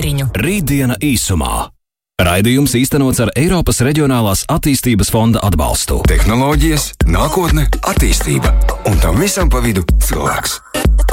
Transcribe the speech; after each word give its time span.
tēriņu. 0.00 0.30
Rītdiena 0.40 0.96
īsumā. 1.04 1.68
Raidījums 2.20 2.74
īstenots 2.76 3.20
ar 3.24 3.30
Eiropas 3.36 3.80
Reģionālās 3.84 4.44
attīstības 4.52 5.08
fonda 5.12 5.40
atbalstu. 5.44 6.02
Tehnoloģijas, 6.08 6.90
nākotne, 7.08 7.66
attīstība 7.88 8.52
un 8.88 9.00
tam 9.00 9.20
visam 9.20 9.48
pa 9.52 9.62
vidu 9.64 9.84
cilvēks. 10.04 10.58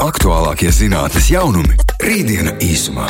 Aktuālākie 0.04 0.72
zinātnes 0.72 1.30
jaunumi- 1.32 1.76
Rītdiena 2.08 2.58
īsumā. 2.60 3.08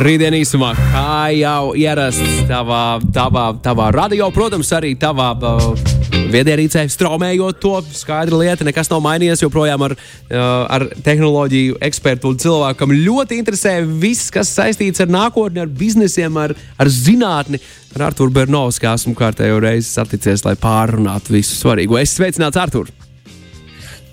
Rītdien 0.00 0.32
īsumā, 0.32 0.72
kā 0.92 1.28
jau 1.36 1.74
ierasts 1.76 2.48
tavā, 2.48 3.00
tavā, 3.12 3.52
tavā 3.60 3.90
radio, 3.92 4.30
protams, 4.32 4.72
arī 4.72 4.94
tavā 4.96 5.34
uh, 5.36 6.03
viedierīcē, 6.34 6.84
straumējot 6.92 7.60
to 7.62 7.74
skaidru 7.94 8.40
lietu. 8.42 8.66
Nekas 8.66 8.90
nav 8.92 9.02
mainījies 9.04 9.44
joprojām 9.44 9.86
ar, 9.86 9.96
uh, 9.96 10.40
ar 10.76 10.88
tehnoloģiju 11.06 11.78
ekspertu 11.88 12.32
un 12.32 12.40
cilvēku, 12.42 12.80
kam 12.82 12.94
ļoti 12.96 13.40
interesē 13.42 13.76
viss, 13.84 14.32
kas 14.34 14.52
saistīts 14.56 15.04
ar 15.04 15.12
nākotni, 15.12 15.62
ar 15.62 15.70
biznesiem, 15.70 16.36
ar, 16.40 16.56
ar 16.78 16.90
zinātni. 16.90 17.62
Ar 17.94 18.08
Arthuru 18.08 18.32
Bernovski 18.34 18.88
esmu 18.90 19.14
kārtējo 19.14 19.60
reizi 19.62 19.86
saticies, 19.92 20.42
lai 20.46 20.56
pārunātu 20.58 21.36
visu 21.36 21.54
svarīgo. 21.60 22.00
Es 22.00 22.16
sveicināts 22.18 22.58
Arthur! 22.58 22.90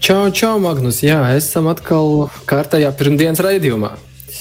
Čau, 0.02 0.30
čau, 0.34 0.56
Magnus! 0.62 1.02
Jā, 1.06 1.20
esam 1.38 1.68
atkal 1.70 2.30
kārtējā 2.50 2.90
pirmdienas 2.98 3.42
raidījumā. 3.46 3.92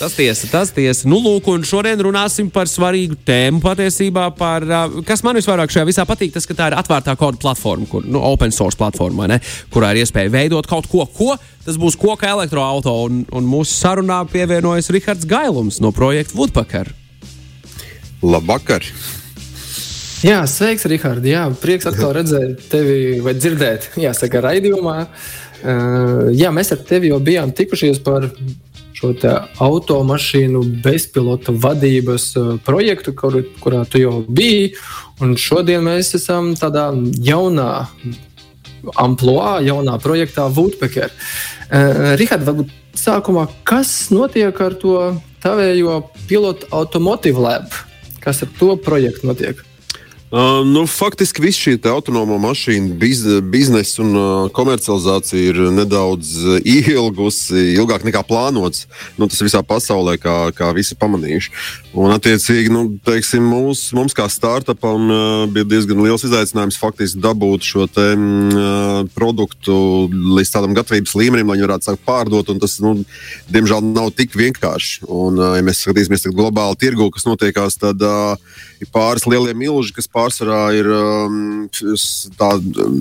Tas 0.00 0.14
tiesa, 0.16 0.46
tas 0.48 0.70
tiesa. 0.72 1.04
Nu, 1.10 1.18
lūk, 1.20 1.50
un 1.52 1.64
šodien 1.66 2.00
runāsim 2.00 2.46
par 2.48 2.70
svarīgu 2.70 3.18
tēmu 3.28 3.60
patiesībā. 3.60 4.30
Par, 4.38 4.64
kas 5.04 5.20
man 5.26 5.36
visvairāk 5.36 5.74
šajā 5.74 5.84
visā 5.90 6.06
patīk, 6.08 6.32
tas, 6.32 6.46
ka 6.48 6.56
tā 6.56 6.70
ir 6.70 6.76
atvērtā 6.80 7.12
kodu 7.20 7.36
platforma, 7.42 7.84
kur, 7.90 8.06
nu, 8.08 8.22
open 8.24 8.54
source 8.56 8.80
platforma, 8.80 9.28
ne, 9.28 9.36
kurā 9.74 9.90
ir 9.92 10.00
iespēja 10.00 10.32
veidot 10.32 10.64
kaut 10.70 10.88
ko, 10.88 11.04
ko 11.04 11.34
tas 11.66 11.76
būs 11.76 11.98
koka 12.00 12.30
elektroautorāta. 12.32 12.94
Un, 13.10 13.26
un 13.36 13.50
mūsu 13.50 13.76
sarunā 13.76 14.22
pievienojas 14.32 14.88
Rihards 14.96 15.28
Gailums 15.28 15.82
no 15.84 15.92
projekta 15.92 16.38
Woodpecker. 16.38 16.94
Labvakar! 18.24 18.88
Jā, 20.24 20.40
sveiks, 20.48 20.88
Rihard. 20.88 21.28
Jā, 21.28 21.44
prieks 21.60 21.88
atkal 21.88 22.16
redzēt 22.16 22.64
tevi 22.72 23.20
vai 23.24 23.36
dzirdēt, 23.36 23.92
jāsaka, 24.00 24.42
raidījumā. 24.48 24.96
Uh, 25.60 26.26
jā, 26.32 26.48
mēs 26.56 26.72
ar 26.72 26.80
tevi 26.88 27.12
jau 27.12 27.20
bijām 27.24 27.52
tikušies 27.56 28.00
par 28.04 28.30
šo 29.00 29.36
automašīnu 29.64 30.62
bezpilota 30.84 31.54
vadības 31.56 32.26
uh, 32.36 32.50
projektu, 32.64 33.14
kur, 33.16 33.40
kurā 33.62 33.84
tu 33.88 34.02
jau 34.02 34.20
biji. 34.28 34.74
Un 35.20 35.36
šodien 35.40 35.84
mēs 35.84 36.14
esam 36.18 36.52
tādā 36.58 36.90
jaunā 37.24 37.70
amplitūnā, 39.00 39.60
jaunā 39.66 39.96
projektā 40.00 40.48
Woodpecker. 40.52 41.12
Uh, 41.70 42.14
Rihard, 42.20 42.44
varbūt 42.48 42.76
sākumā, 42.96 43.46
kas 43.64 44.10
notiek 44.12 44.60
ar 44.60 44.76
to 44.80 44.96
tavējo 45.44 46.02
pilotu 46.28 46.68
automotive 46.74 47.40
lab? 47.40 47.72
Kas 48.20 48.42
ar 48.44 48.52
to 48.60 48.76
projektu 48.76 49.30
notiek? 49.30 49.64
Uh, 50.30 50.62
nu, 50.62 50.84
faktiski 50.86 51.42
viss 51.42 51.58
šī 51.58 51.72
autonoma 51.90 52.36
mašīna 52.38 52.94
biz, 53.02 53.24
biznesa 53.50 54.04
un 54.04 54.10
uh, 54.14 54.44
komercializācija 54.54 55.48
ir 55.50 55.58
nedaudz 55.74 56.36
ilgusi, 56.62 57.72
ilgāk 57.74 58.04
nekā 58.06 58.22
plānots. 58.28 58.84
Nu, 59.18 59.26
tas 59.26 59.42
visā 59.42 59.58
pasaulē, 59.66 60.14
kā, 60.22 60.36
kā 60.54 60.68
visi 60.76 60.94
pamanījuši. 61.00 61.50
Un, 61.98 62.14
attiecīgi, 62.14 62.70
nu, 62.70 62.84
teiksim, 63.02 63.42
mūs, 63.42 63.88
mums 63.98 64.14
kā 64.14 64.28
startupam 64.30 65.10
uh, 65.10 65.24
bija 65.50 65.66
diezgan 65.66 66.04
liels 66.06 66.22
izaicinājums 66.28 66.78
faktiski 66.78 67.18
dabūt 67.18 67.66
šo 67.66 67.88
te, 67.90 68.06
uh, 68.14 69.02
produktu 69.18 69.74
līdz 70.38 70.54
tādam 70.54 70.78
gatavības 70.78 71.18
līmenim, 71.18 71.50
lai 71.50 71.58
viņi 71.58 71.66
varētu 71.66 71.90
sākt 71.90 72.06
pārdot. 72.06 72.54
Tas, 72.62 72.78
nu, 72.86 73.00
diemžēl, 73.50 73.82
nav 73.98 74.14
tik 74.14 74.38
vienkārši. 74.38 75.08
Un, 75.10 75.42
uh, 75.42 75.58
ja 75.58 75.66
mēs 75.66 75.82
skatīsimies 75.82 76.30
globāli 76.30 76.78
tirgu, 76.86 77.10
kas 77.10 77.26
notiekās, 77.26 77.82
tad 77.82 77.98
uh, 78.06 78.38
ir 78.78 78.94
pāris 78.94 79.26
lielie 79.26 79.58
milži, 79.58 79.98
kas 79.98 80.06
pārsvarā 80.20 80.62
ir 80.76 80.88
um, 80.92 81.66
tā, 82.38 82.54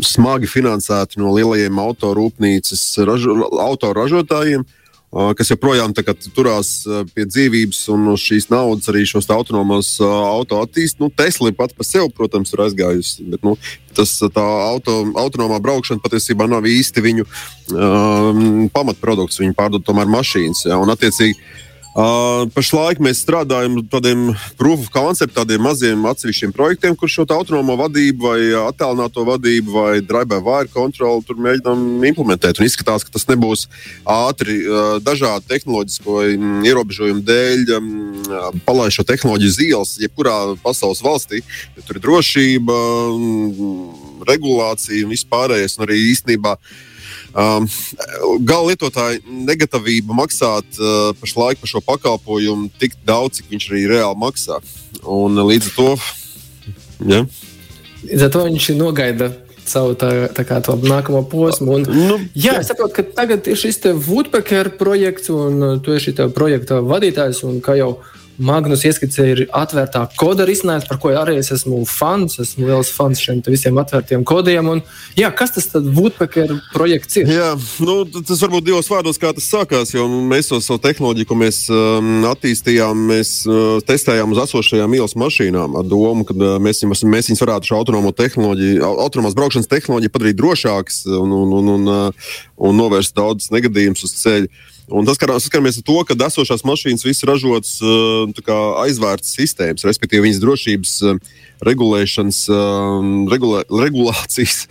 smagi 0.08 0.50
finansēti 0.50 1.20
no 1.22 1.34
lielajiem 1.36 1.80
autorūpnīcas 1.84 2.84
ražo, 3.08 3.40
autoražotājiem. 3.70 4.66
Uh, 5.10 5.32
kas 5.34 5.50
joprojām 5.50 5.90
kā, 6.06 6.14
turās 6.36 6.84
uh, 6.86 7.00
pie 7.16 7.24
dzīvības 7.26 7.80
un 7.96 8.12
šīs 8.14 8.46
naudas 8.52 8.92
arī 8.92 9.08
šos 9.10 9.26
autonomos 9.34 9.96
uh, 10.04 10.12
auto 10.36 10.60
attīstīt. 10.62 11.00
Nu, 11.02 11.10
Tesla 11.10 11.50
pat 11.58 11.74
par 11.74 11.88
sevi, 11.88 12.12
protams, 12.14 12.54
ir 12.54 12.62
aizgājusi. 12.68 13.26
Bet, 13.32 13.42
nu, 13.42 13.56
tas 13.98 14.12
auto, 14.22 15.00
autonomā 15.18 15.58
braukšana 15.66 16.04
patiesībā 16.04 16.46
nav 16.52 16.70
īsti 16.70 17.06
viņu 17.08 17.26
um, 17.26 18.70
pamatprodukts. 18.70 19.42
Viņi 19.42 19.58
pārdod 19.58 19.88
tomēr 19.88 20.14
mašīnas. 20.14 20.68
Ja, 20.70 20.78
un, 20.78 20.94
attiecīgi, 20.94 21.42
Uh, 21.42 21.69
pašlaik 22.56 23.02
mēs 23.04 23.20
strādājam 23.24 23.76
pie 23.76 23.84
tādiem 23.92 24.22
proof 24.60 24.86
of 24.86 24.92
concept, 24.94 25.34
tādiem 25.36 25.64
maziem 25.66 26.06
atsevišķiem 26.08 26.54
projektiem, 26.56 26.96
kur 26.96 27.12
šo 27.12 27.26
autonomo 27.36 27.76
vadību, 27.80 28.24
vai 28.24 28.40
attālināto 28.62 29.26
vadību, 29.28 29.74
vai 29.74 29.94
drive 30.00 30.30
by 30.32 30.40
wire 30.46 30.72
kontroli 30.72 31.26
tur 31.28 31.40
mēģinām 31.44 32.06
implementēt. 32.12 32.62
Un 32.62 32.70
izskatās, 32.70 33.04
ka 33.04 33.12
tas 33.16 33.28
nebūs 33.30 33.66
ātri 34.08 34.62
uh, 34.64 34.98
dažādu 35.04 35.50
tehnoloģisko 35.50 36.20
ierobežojumu 36.70 37.26
dēļ 37.28 37.74
um, 37.78 37.90
palaist 38.68 39.00
šo 39.00 39.08
tehnoloģiju 39.10 39.70
ielas, 39.70 39.98
jebkurā 40.00 40.38
pasaules 40.64 41.04
valstī. 41.04 41.42
Tur 41.84 42.00
ir 42.00 42.06
drošība, 42.06 42.78
um, 43.16 44.24
regulācija 44.30 45.04
un 45.04 45.18
viss 45.18 45.28
pārējais, 45.28 45.80
un 45.80 45.90
arī 45.90 46.00
īstenībā. 46.14 46.56
Uh, 46.56 46.86
Um, 47.30 47.68
Gala 48.42 48.72
lietotāja 48.72 49.20
negatavība 49.26 50.16
maksāt 50.18 50.80
uh, 50.82 51.12
pašlaik 51.20 51.62
par 51.62 51.70
šo 51.70 51.82
pakalpojumu 51.86 52.72
tik 52.82 52.98
daudz, 53.06 53.40
cik 53.40 53.52
viņš 53.54 53.68
arī 53.72 53.84
reāli 53.92 54.22
maksā. 54.24 54.58
Un 55.06 55.38
līdz 55.38 55.70
ar 55.70 55.76
to. 55.78 55.92
Ja. 57.10 57.22
Līdz 58.08 58.26
ar 58.26 58.34
to 58.34 58.44
viņš 58.48 58.72
nogaida 58.80 59.30
savu 59.70 59.94
tā, 60.00 60.10
tā 60.34 60.46
kā, 60.48 60.58
nākamo 60.66 61.22
posmu. 61.30 61.78
Un, 61.78 61.86
nu, 62.10 62.18
jā, 62.34 62.58
es 62.64 62.72
saprotu, 62.72 62.96
ka 62.98 63.06
tagad 63.22 63.48
ir 63.50 63.60
šis 63.60 63.82
Woodpecker 64.08 64.74
projekts, 64.80 65.30
un 65.34 65.62
uh, 65.62 65.76
tu 65.84 65.94
esi 65.94 66.10
šī 66.10 66.32
projekta 66.34 66.82
vadītājs. 66.86 67.44
Un, 67.46 67.62
kā 67.62 67.78
jau 67.78 68.00
Magnus 68.40 68.86
ieskicēja, 68.88 69.32
ir 69.36 69.42
atvērtā 69.56 70.06
koda 70.20 70.46
risinājums, 70.48 70.88
par 70.88 71.00
ko 71.02 71.12
arī 71.12 71.36
es 71.42 71.52
esmu 71.52 71.82
fans. 71.90 72.38
Esmu 72.40 72.70
liels 72.70 72.92
fans 72.96 73.20
šiem 73.20 73.42
visiem 73.44 73.78
atvērtiem 73.82 74.24
kodiem. 74.28 74.70
Un, 74.72 74.82
jā, 75.20 75.28
kas 75.36 75.52
tas 75.58 75.68
tad 75.72 75.88
Woodpecker 75.98 76.54
projekts 76.72 77.20
ir? 77.20 77.32
Jā, 77.36 77.50
nu, 77.84 77.98
tas 78.16 78.40
varbūt 78.46 78.70
divos 78.70 78.88
vārdos, 78.92 79.20
kā 79.20 79.34
tas 79.36 79.50
sākās. 79.52 79.92
Jo 79.96 80.08
mēs 80.08 80.52
to 80.52 80.62
savu 80.64 80.80
tehnoloģiju, 80.86 81.28
ko 81.28 81.40
mēs 81.40 81.62
um, 81.74 82.24
attīstījām, 82.32 83.04
mēs 83.12 83.34
uh, 83.50 83.84
testējām 83.88 84.32
uz 84.36 84.44
esošajām 84.46 84.96
ielas 84.96 85.18
mašīnām 85.20 85.76
ar 85.82 85.92
domu, 85.92 86.24
ka 86.28 86.38
uh, 86.38 86.56
mēs, 86.64 86.84
viņus, 86.86 87.04
mēs 87.12 87.32
viņus 87.34 87.44
varētu 87.44 87.74
šo 87.74 87.82
autonomo 87.82 88.16
tehnoloģiju, 88.16 88.82
autonomās 88.88 89.36
braukšanas 89.38 89.72
tehnoloģiju 89.72 90.16
padarīt 90.16 90.40
drošākas 90.40 91.04
un, 91.12 91.36
un, 91.44 91.56
un, 91.60 91.72
un, 91.76 91.94
uh, 91.94 92.36
un 92.70 92.80
novērst 92.80 93.18
daudzus 93.20 93.52
negadījumus 93.56 94.08
uz 94.08 94.16
ceļa. 94.24 94.68
Un 94.90 95.06
tas, 95.06 95.20
ka 95.22 95.28
saskaramies 95.36 95.80
ar 95.80 95.86
to, 95.86 95.98
ka 96.08 96.18
esošās 96.30 96.64
mašīnas 96.66 97.06
viss 97.06 97.26
ražotas 97.28 97.76
uh, 97.84 98.26
aizvērtas 98.84 99.36
sistēmas, 99.38 99.86
respektīvi 99.86 100.28
viņas 100.28 100.42
drošības 100.42 100.94
uh, 101.06 101.20
regulēšanas, 101.66 102.40
uh, 102.54 102.96
regulē, 103.30 103.66
regulācijas 103.70 104.64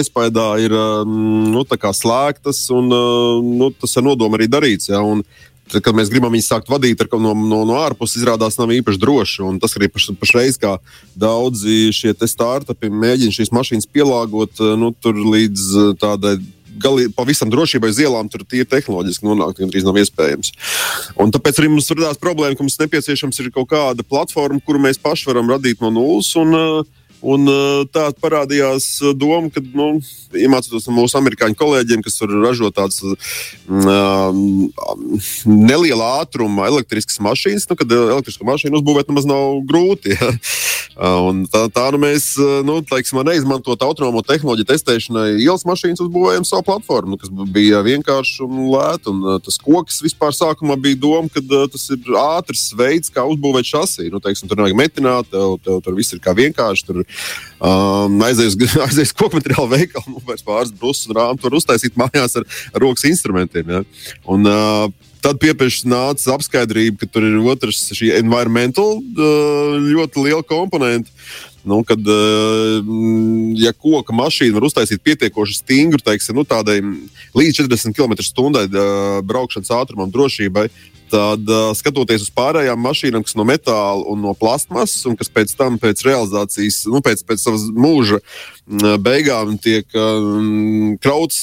iespējā 0.00 0.48
ir 0.64 0.74
nu, 1.06 1.62
slēgtas, 1.66 2.64
un 2.74 2.90
nu, 3.60 3.70
tas 3.76 3.96
ar 3.96 4.06
nodomu 4.06 4.38
arī 4.38 4.50
darīts. 4.50 4.90
Ja, 4.90 5.04
un, 5.06 5.24
Tad, 5.70 5.84
kad 5.86 5.94
mēs 5.94 6.10
gribam 6.10 6.32
viņus 6.34 6.48
sākt 6.50 6.70
vadīt 6.70 7.02
no, 7.14 7.30
no, 7.30 7.60
no 7.68 7.76
ārpuses, 7.78 8.18
izrādās 8.18 8.56
nav 8.58 8.72
īpaši 8.74 8.98
droši. 8.98 9.42
Un 9.46 9.60
tas 9.62 9.76
arī 9.78 9.86
paš, 9.92 10.08
pašreiz, 10.18 10.58
kā 10.58 10.76
daudzi 11.14 11.92
šie 11.94 12.14
startupi 12.26 12.90
mēģina 12.90 13.36
šīs 13.36 13.52
mašīnas 13.54 13.86
pielāgot 13.86 14.62
nu, 14.80 14.90
līdz 15.06 15.94
tādai 16.02 16.40
gali, 16.82 17.08
pavisam 17.14 17.50
drošībai 17.52 17.92
uz 17.92 18.00
ielām 18.02 18.30
tur 18.32 18.44
tie 18.48 18.64
tehnoloģiski 18.68 19.28
nonākt 19.28 19.60
gandrīz 19.62 19.86
nav 19.86 19.98
iespējams. 20.00 20.54
Un 21.20 21.34
tāpēc 21.34 21.60
arī 21.60 21.72
mums 21.72 21.90
radās 21.92 22.20
problēma, 22.20 22.56
ka 22.56 22.66
mums 22.66 22.80
nepieciešams 22.80 23.42
ir 23.42 23.52
kaut 23.54 23.70
kāda 23.72 24.06
platforma, 24.06 24.62
kuru 24.64 24.82
mēs 24.82 25.00
paši 25.02 25.30
varam 25.30 25.50
radīt 25.52 25.84
no 25.84 25.92
nulles. 25.94 26.32
Un, 26.40 26.56
uh, 26.56 26.99
Un, 27.20 27.44
uh, 27.50 27.82
tā 27.92 28.06
parādījās 28.16 28.86
doma, 29.18 29.50
ka, 29.52 29.60
nu, 29.76 29.90
iemācoties 30.36 30.88
no 30.88 30.96
mūsu 30.96 31.18
amerikāņu 31.20 31.58
kolēģiem, 31.58 32.04
kas 32.06 32.16
tur 32.20 32.32
ražo 32.40 32.70
tādas 32.72 33.02
uh, 33.04 33.16
neliela 35.44 36.10
ātruma 36.22 36.68
elektriskas 36.70 37.20
mašīnas, 37.24 37.68
nu, 37.70 37.76
kad 37.76 37.92
elektrisko 37.96 38.48
mašīnu 38.48 38.80
uzbūvēt 38.80 39.12
nemaz 39.12 39.28
nav 39.28 39.60
grūti. 39.68 40.16
Ja? 40.20 40.32
Un 41.00 41.44
tā, 41.48 41.62
tā 41.72 41.86
nu 41.94 42.00
mēs 42.02 42.34
nu, 42.66 42.80
teiksim, 42.84 43.22
neizmantot 43.24 43.80
autonomo 43.86 44.20
tehnoloģiju 44.26 44.68
testēšanai, 44.68 45.26
ielas 45.40 45.64
mašīnas 45.64 46.02
uzbūvējam 46.04 46.44
savu 46.44 46.66
platformu, 46.66 47.16
kas 47.20 47.30
bija 47.54 47.80
vienkārši 47.86 48.42
un 48.44 48.66
lēta. 48.68 49.12
Un, 49.12 49.38
tas 49.44 49.56
koks 49.62 50.02
vispār 50.04 50.36
sākumā 50.36 50.76
bija 50.80 50.98
doma, 51.00 51.30
ka 51.32 51.40
tas 51.72 51.86
ir 51.94 52.18
ātrs 52.20 52.66
veids, 52.76 53.12
kā 53.14 53.24
uzbūvēt 53.32 53.70
šasiju. 53.70 54.12
Nu, 54.12 54.20
teiksim, 54.20 54.50
tur 54.50 54.60
nevajag 54.60 54.76
metināt, 54.76 55.30
tev, 55.32 55.56
tev 55.64 55.80
tur 55.86 55.96
viss 55.96 56.12
ir 56.16 56.20
kā 56.24 56.34
vienkārši. 56.36 56.86
Tur, 56.90 57.00
um, 57.58 58.16
aizies, 58.26 58.56
aizies 58.86 59.14
koku 59.16 59.38
materiālu 59.38 59.70
veikalu, 59.74 60.16
nu, 60.16 60.24
vairs 60.26 60.46
pāris 60.46 60.74
brūces 60.74 61.10
un 61.10 61.18
rāmu 61.18 61.42
tur 61.42 61.58
uztaisīt 61.58 61.98
mājās 62.00 62.38
ar, 62.40 62.48
rokas 62.82 63.06
instrumentiem. 63.10 63.70
Ja? 63.76 63.84
Un, 64.30 64.48
uh, 64.48 64.88
tad 65.20 65.40
piepieši 65.42 65.88
nāca 65.90 66.34
apskaidrība, 66.36 67.02
ka 67.02 67.12
tur 67.12 67.28
ir 67.28 67.38
otrs 67.52 67.90
šī 67.96 68.14
environmental 68.18 68.98
uh, 69.00 69.78
ļoti 69.84 70.26
liela 70.28 70.44
komponenta. 70.46 71.12
Nu, 71.60 71.82
kad, 71.84 72.00
ja 73.60 73.72
koka 73.76 74.14
mašīna 74.16 74.54
var 74.56 74.64
uztaisīt 74.64 75.02
pietiekoši 75.04 75.58
stingru, 75.58 76.00
teiksim, 76.00 76.38
nu, 76.38 76.46
tādai 76.48 76.78
līdz 77.36 77.60
40 77.60 77.92
km/h 77.98 79.20
braukšanas 79.28 79.72
ātrumam, 79.76 80.08
drošībai, 80.14 80.70
Tad, 81.10 81.50
skatoties 81.74 82.28
uz 82.28 82.30
pārējām 82.34 82.78
mašīnām, 82.84 83.24
kas 83.26 83.34
no 83.38 83.46
metāla 83.48 84.04
un 84.10 84.20
no 84.22 84.34
plastmasas, 84.38 85.02
un 85.10 85.16
kas 85.18 85.30
pēc 85.32 85.56
tam, 85.58 85.78
pēc 85.80 86.04
realizācijas, 86.06 86.84
nu, 86.90 87.00
pēc, 87.02 87.24
pēc 87.26 87.42
savas 87.42 87.64
mūža 87.74 88.20
beigām 89.02 89.56
tiek 89.58 89.88
krauts 91.02 91.40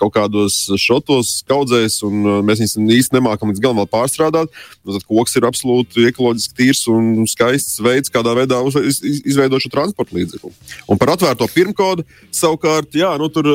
kaut 0.00 0.12
kādos 0.12 0.58
šotos, 0.76 1.38
kaudzēs, 1.48 2.02
un 2.04 2.44
mēs 2.44 2.60
viņus 2.60 2.76
īsti 2.98 3.16
nemākam 3.16 3.52
līdz 3.52 3.64
galam 3.64 3.80
pārstrādāt, 3.88 4.52
nu, 4.82 4.98
tad 4.98 5.08
koks 5.08 5.38
ir 5.40 5.48
absolūti 5.48 6.08
ekoloģiski 6.10 6.58
tīrs 6.60 6.84
un 6.92 7.24
skaists 7.30 7.80
veids, 7.84 8.12
kādā 8.12 8.36
veidā 8.36 8.60
izveidot 8.68 9.64
šo 9.64 9.72
transporta 9.72 10.18
līdzekli. 10.18 10.52
Un 10.92 11.00
par 11.00 11.14
atvērto 11.16 11.48
pirmkodu 11.54 12.04
savukārt, 12.28 12.92
jā, 12.98 13.14
nu, 13.20 13.32
tur. 13.32 13.52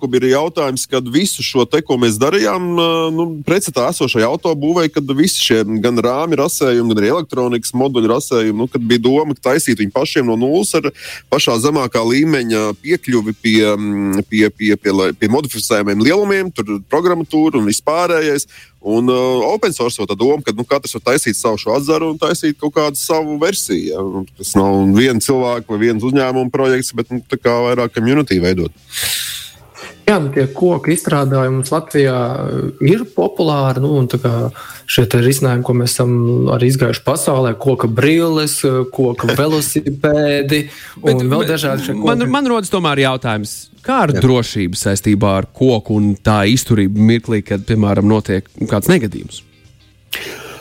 Kur 0.00 0.10
bija 0.10 0.32
jautājums, 0.34 0.86
kad 0.90 1.06
visu 1.12 1.44
šo 1.44 1.64
te, 1.70 1.80
ko 1.84 1.96
mēs 2.00 2.18
darījām, 2.20 2.66
nu, 3.14 3.26
pretstatā 3.46 3.86
esošai 3.92 4.24
autobūvei, 4.26 4.88
kad 4.92 5.08
visi 5.16 5.42
šie 5.44 5.60
gan 5.84 6.00
rāmi 6.02 6.38
rasējumi, 6.40 6.90
gan 6.92 7.02
arī 7.02 7.12
elektronikas 7.12 7.74
moduļu 7.76 8.10
rasējumi, 8.14 8.58
nu, 8.64 8.68
kad 8.70 8.84
bija 8.84 9.04
doma 9.06 9.36
taisīt 9.38 9.82
viņu 9.82 9.94
pašiem 9.94 10.28
no 10.30 10.38
nulles 10.40 10.74
ar 10.78 10.90
pašā 11.32 11.56
zemākā 11.62 12.02
līmeņa 12.04 12.66
piekļuvi 12.82 13.36
pie, 13.40 13.58
pie, 14.30 14.44
pie, 14.50 14.74
pie, 14.76 14.94
pie 15.20 15.32
modificējumiem 15.32 16.04
lielumiem, 16.04 16.52
tur 16.54 16.78
programmatūra 16.92 17.60
un 17.60 17.68
vispārējais. 17.70 18.48
Un 18.84 19.08
uh, 19.08 19.40
open 19.48 19.72
source 19.72 19.96
jau 19.96 20.04
tā 20.04 20.12
doma, 20.12 20.42
ka 20.44 20.52
nu, 20.52 20.60
katrs 20.68 20.92
var 20.98 21.06
taisīt 21.06 21.38
savu 21.38 21.56
šo 21.56 21.72
atzaru 21.72 22.10
un 22.12 22.18
taisīt 22.20 22.58
kaut 22.60 22.74
kādu 22.76 23.00
savu 23.00 23.38
versiju. 23.40 23.94
Ja? 23.94 24.02
Tas 24.36 24.52
nav 24.58 24.76
viena 24.92 25.24
cilvēka 25.24 25.72
vai 25.72 25.78
viens 25.86 26.04
uzņēmuma 26.04 26.52
projekts, 26.52 26.92
bet 26.92 27.08
nu, 27.08 27.22
vairāk 27.24 27.96
community 27.96 28.42
veidot. 28.44 28.76
Jā, 30.04 30.18
nu, 30.20 30.28
tie 30.34 30.44
koku 30.52 30.92
izstrādājumi 30.92 31.58
mums 31.58 31.70
Latvijā 31.72 32.16
ir 32.84 33.06
populāri. 33.16 33.80
Nu, 33.80 34.02
šie 34.84 35.06
risinājumi, 35.08 35.64
ko 35.64 35.76
mēs 35.78 35.94
esam 35.96 36.12
arī 36.52 36.68
izgājuši 36.72 37.04
pasaulē, 37.06 37.54
koka 37.60 37.88
brilles, 37.88 38.58
koka 38.92 39.32
velosipēdi 39.32 40.60
un 41.08 41.24
vēl 41.32 41.46
dažādi 41.48 41.88
šie 41.88 41.96
koki. 41.96 42.10
Man, 42.10 42.26
man 42.36 42.52
rodas 42.52 42.72
tomēr 42.72 43.06
jautājums, 43.06 43.56
kā 43.84 44.02
ar 44.04 44.12
Jā. 44.12 44.20
drošību 44.26 44.80
saistībā 44.80 45.34
ar 45.40 45.48
koku 45.56 45.96
un 45.96 46.12
tā 46.20 46.42
izturību 46.52 47.08
mirklī, 47.12 47.40
kad, 47.46 47.64
piemēram, 47.68 48.08
notiek 48.12 48.48
kāds 48.68 48.92
negadījums? 48.92 49.40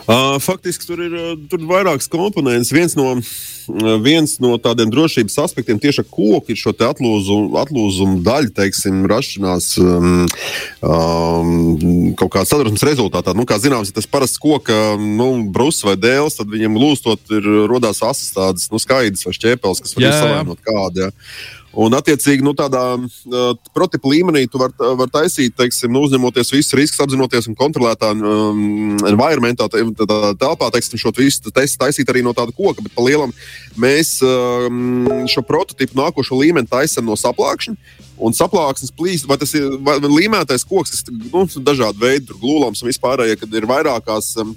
Faktiski 0.04 0.88
tur 0.88 1.00
ir 1.00 1.14
tur 1.48 1.62
vairākas 1.68 2.10
komponentes. 2.12 2.74
Viens 2.76 2.96
no, 3.00 3.14
viens 4.04 4.36
no 4.44 4.58
tādiem 4.60 4.92
drošības 4.92 5.38
aspektiem 5.46 5.80
tieši 5.80 6.04
ar 6.04 6.08
koku 6.12 6.52
ir 6.52 6.60
šo 6.60 6.74
atlūzumu, 6.76 7.54
atlūzumu 7.62 8.20
daļu, 8.26 8.52
teiksim, 8.58 9.06
rašanās 9.08 9.70
um, 9.80 10.26
um, 10.84 12.14
kaut 12.20 12.34
kāda 12.36 12.52
sadursmes 12.52 12.84
rezultātā. 12.84 13.36
Nu, 13.38 13.48
kā 13.48 13.62
zināms, 13.64 13.94
ja 13.94 14.00
tas 14.02 14.10
parasts 14.10 14.42
koka 14.44 14.98
nu, 15.00 15.32
brūcis 15.56 15.88
vai 15.88 15.96
dēls, 15.96 16.40
tad 16.42 16.52
viņam 16.52 16.80
lūstot, 16.84 17.24
ir 17.40 17.52
radās 17.72 18.04
asas 18.04 18.36
tādas 18.36 18.68
nu, 18.74 18.84
skaidrs 18.84 19.24
vai 19.28 19.38
šķēpeles, 19.40 19.86
kas 19.86 19.96
var 19.96 20.18
savainot 20.20 20.64
kādu. 20.68 21.08
Ja. 21.08 21.14
Un, 21.74 21.96
attiecīgi, 21.98 22.44
nu, 22.46 22.52
tādā 22.54 22.81
uh, 23.00 23.54
prototypa 23.74 24.12
līmenī 24.12 24.44
tu 24.52 24.60
vari 24.62 24.75
var 25.00 25.10
taisīt, 25.10 25.56
teiksim, 25.58 25.90
nu, 25.94 26.04
uzņemoties 26.06 26.52
visus 26.54 26.75
riskus, 26.78 27.02
apzinoties 27.02 27.48
un 27.50 27.58
kontrolētā 27.58 28.12
um, 28.14 29.00
environmentā, 29.10 29.66
telpā, 29.72 30.70
teiksim, 30.75 31.02
šo 31.02 31.10
visu 31.18 31.50
testu 31.50 31.81
taisīt 31.81 32.12
arī 32.14 32.22
no 32.25 32.36
tāda 32.38 32.54
koka. 32.54 32.86
Bet, 32.86 32.94
pa 32.94 33.06
lielam, 33.08 33.34
mēs 33.80 34.20
um, 34.22 35.25
šo 35.30 35.42
prototypu 35.50 35.98
nākošo 35.98 36.38
līmeni 36.38 36.70
taisām 36.70 37.10
no 37.10 37.18
saplākšņa. 37.18 37.74
Un 38.24 38.38
saplāksnes 38.38 38.94
plīst, 38.94 39.26
vai 39.26 39.40
tas 39.42 39.56
ir 39.58 39.74
vai 39.81 39.98
līmētais 39.98 40.68
koks, 40.69 40.94
kas 40.94 41.10
nu, 41.10 41.48
dažādi 41.66 42.06
veidi, 42.06 42.38
glūlams 42.38 42.86
un 42.86 42.92
vispārējie, 42.92 43.40
kad 43.42 43.58
ir 43.58 43.66
vairākās. 43.69 44.36
Um, 44.44 44.54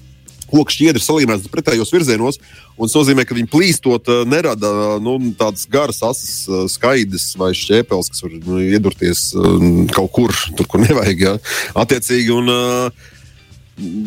koku 0.50 0.72
šķiedri 0.72 1.02
salīmēts 1.02 1.50
pretējos 1.52 1.92
virzienos. 1.94 2.40
Tas 2.76 2.96
nozīmē, 2.96 3.24
ka 3.26 3.36
viņi 3.36 3.50
plīstot 3.50 4.10
eh, 4.12 4.22
nerada 4.28 4.70
nu, 5.02 5.16
tādas 5.38 5.66
garas, 5.70 6.02
asas 6.04 6.44
eh, 6.46 6.66
skaidrs 6.72 7.30
vai 7.40 7.52
šķēpeles, 7.56 8.10
kas 8.12 8.24
var 8.26 8.36
nu, 8.36 8.60
iedurties 8.64 9.28
eh, 9.34 9.68
kaut 9.96 10.12
kur, 10.16 10.34
tur, 10.58 10.68
kur 10.70 10.84
nevajag. 10.84 11.24
Ja? 11.24 11.36
Attiecīgi, 11.84 12.34
un, 12.36 12.52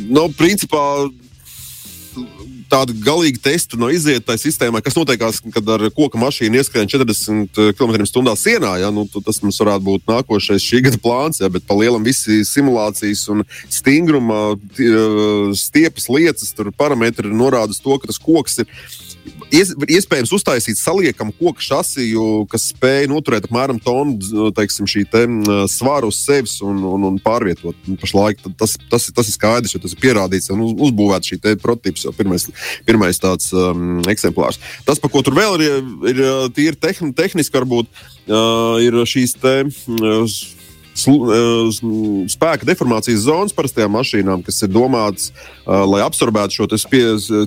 nu, 0.09 0.27
principā 0.37 0.83
tādu 2.69 2.95
galīgu 3.03 3.41
testu 3.43 3.79
no 3.79 3.89
iziet 3.93 4.25
tajā 4.27 4.43
sistēmā, 4.43 4.81
kas 4.85 4.97
notiekās, 4.97 5.41
kad 5.53 5.71
ar 5.75 5.85
koka 5.95 6.19
mašīnu 6.21 6.59
ieskrien 6.59 6.89
40 6.89 7.73
km/h 7.77 8.35
sienā. 8.39 8.75
Ja? 8.83 8.91
Nu, 8.93 9.05
tas 9.09 9.41
mums 9.43 9.59
varētu 9.61 9.85
būt 9.87 10.07
nākošais 10.09 10.63
šī 10.63 10.83
gada 10.87 11.01
plāns, 11.01 11.41
ja? 11.41 11.49
bet 11.51 11.65
pa 11.67 11.77
lielam 11.79 12.05
visi 12.05 12.41
simulācijas 12.47 13.25
un 13.33 13.45
stingruma 13.67 14.55
stiepas 15.57 16.09
lietas, 16.13 16.53
tur 16.55 16.71
parametri 16.75 17.31
norāda 17.33 17.75
to, 17.75 17.99
ka 17.99 18.09
tas 18.11 18.21
koks 18.21 18.61
ir 18.63 18.69
ies, 19.53 19.71
iespējams 19.97 20.31
uztaisīt 20.35 20.79
saliekamu 20.79 21.33
koku 21.37 21.63
šasiju, 21.63 22.25
kas 22.51 22.69
spēj 22.73 23.07
noturēt 23.11 23.47
apmēram 23.47 23.79
tonu 23.83 24.51
teiksim, 24.55 24.87
te, 25.11 25.23
svaru 25.71 26.11
uz 26.11 26.19
sevis 26.23 26.57
un, 26.65 26.81
un, 26.87 27.07
un 27.11 27.19
pārvietot. 27.23 27.77
Pašlaik 28.01 28.43
tas, 28.59 28.77
tas, 28.91 29.09
tas 29.15 29.31
ir 29.31 29.35
skaidrs, 29.35 29.75
jo 29.75 29.83
tas 29.83 29.95
ir 29.95 30.03
pierādīts 30.03 30.51
un 30.53 30.63
uz, 30.67 30.75
uzbūvēts 30.89 31.33
šī 31.33 31.39
prototyps, 31.61 32.05
jau 32.07 32.13
pirmais, 32.15 32.47
pirmais 32.87 33.21
tāds 33.21 33.51
um, 33.55 33.99
eksemplārs. 34.11 34.61
Tas, 34.87 35.01
par 35.01 35.13
ko 35.13 35.23
tur 35.25 35.37
vēl 35.37 35.59
ir, 35.65 35.81
ir 36.13 36.23
tīri 36.55 36.77
tehn, 36.79 37.13
tehniski, 37.17 37.55
varbūt 37.59 37.89
uh, 37.89 38.79
ir 38.83 39.01
šīs 39.09 39.37
te. 39.41 39.57
Uh, 39.89 40.39
spēka 40.99 42.67
deformācijas 42.67 43.25
zonas 43.25 43.55
parastajām 43.55 43.93
mašīnām, 43.95 44.43
kas 44.45 44.61
ir 44.65 44.71
domātas, 44.73 45.29
uh, 45.31 45.83
lai 45.89 46.01
absorbētu 46.05 46.59
šo 46.59 46.67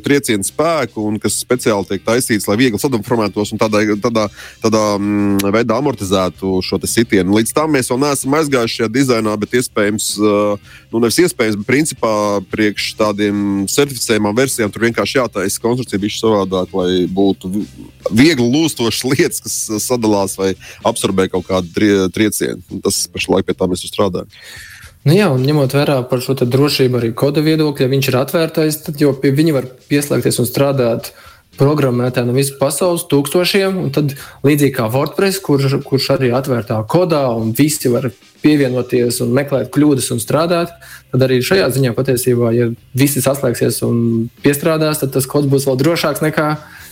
triecienu 0.03 0.47
spēku 0.47 1.05
un 1.09 1.19
kas 1.23 1.41
speciāli 1.43 1.89
tiek 1.91 2.05
taisīts, 2.07 2.49
lai 2.49 2.59
viegli 2.61 2.81
sadeformētos 2.81 3.55
un 3.55 3.61
tādā, 3.61 3.85
tādā, 4.03 4.27
tādā 4.63 4.83
mm, 4.99 5.53
veidā 5.55 5.79
amortizētu 5.79 6.61
šo 6.65 6.81
sitienu. 6.83 7.37
Līdz 7.39 7.55
tam 7.57 7.75
mēs 7.77 7.93
vēl 7.93 8.03
neesam 8.03 8.39
aizgājuši 8.39 8.81
šajā 8.81 8.91
dizainā, 8.93 9.37
bet 9.41 9.57
iespējams, 9.61 10.09
uh, 10.21 10.73
nu 10.93 11.03
nevis 11.03 11.21
iespējams, 11.25 11.61
bet 11.61 11.71
principā 11.71 12.15
priekš 12.53 12.93
tādiem 12.99 13.65
certificējumām 13.71 14.37
versijām 14.37 14.73
tur 14.73 14.87
vienkārši 14.89 15.19
jātaisa 15.21 15.63
konstrukcija 15.63 16.03
bišķi 16.03 16.25
savādāk, 16.25 16.75
lai 16.77 17.05
būtu 17.11 17.51
viegli 18.11 18.49
lūstošas 18.49 19.05
lietas, 19.13 19.43
kas 19.45 19.85
sadalās 19.85 20.37
vai 20.39 20.53
absorbē 20.89 21.29
kaut 21.33 21.47
kādu 21.49 21.71
tri, 21.75 21.91
triecienu. 22.15 22.63
Tas 22.85 23.05
pašlaik 23.13 23.42
pašlaik 23.43 23.47
pie 23.47 23.59
tā 23.59 23.69
mēs 23.69 23.85
strādājam. 23.91 24.31
Nu 25.05 25.17
jā, 25.17 25.29
un 25.35 25.43
ņemot 25.43 25.75
vērā 25.75 25.99
par 26.07 26.23
šo 26.23 26.35
drošību 26.35 27.01
arī 27.01 27.13
koda 27.13 27.43
viedokļa, 27.43 27.87
ja 27.87 27.91
viņš 27.91 28.09
ir 28.09 28.17
atvērtais, 28.21 28.83
tad 28.87 29.01
jau 29.01 29.13
viņa 29.19 29.53
var 29.53 29.67
pieslēgties 29.91 30.39
un 30.39 30.47
strādāt 30.47 31.13
programmētāji 31.59 32.29
no 32.29 32.37
visas 32.37 32.55
pasaules, 32.57 33.09
tūkstošiem. 33.11 33.91
Tad 33.93 34.15
līdzīgi 34.47 34.77
kā 34.77 34.87
WordPress, 34.89 35.43
kurš, 35.43 35.83
kurš 35.85 36.13
arī 36.15 36.31
atvērtā 36.33 36.79
kodā 36.87 37.27
un 37.35 37.51
visi 37.53 37.91
var 37.91 38.13
pievienoties 38.43 39.21
un 39.25 39.33
meklēt 39.37 39.71
kļūdas 39.75 40.11
un 40.15 40.23
strādāt, 40.23 40.75
tad 41.13 41.27
arī 41.27 41.41
šajā 41.45 41.71
ziņā 41.77 41.95
patiesībā, 41.97 42.53
ja 42.57 42.69
visi 42.99 43.23
saslēgsies 43.25 43.83
un 43.87 44.29
piestrādās, 44.45 45.03
tad 45.03 45.15
tas 45.15 45.29
kods 45.31 45.51
būs 45.51 45.69
vēl 45.69 45.81
drošāks 45.81 46.25
nekā 46.25 46.49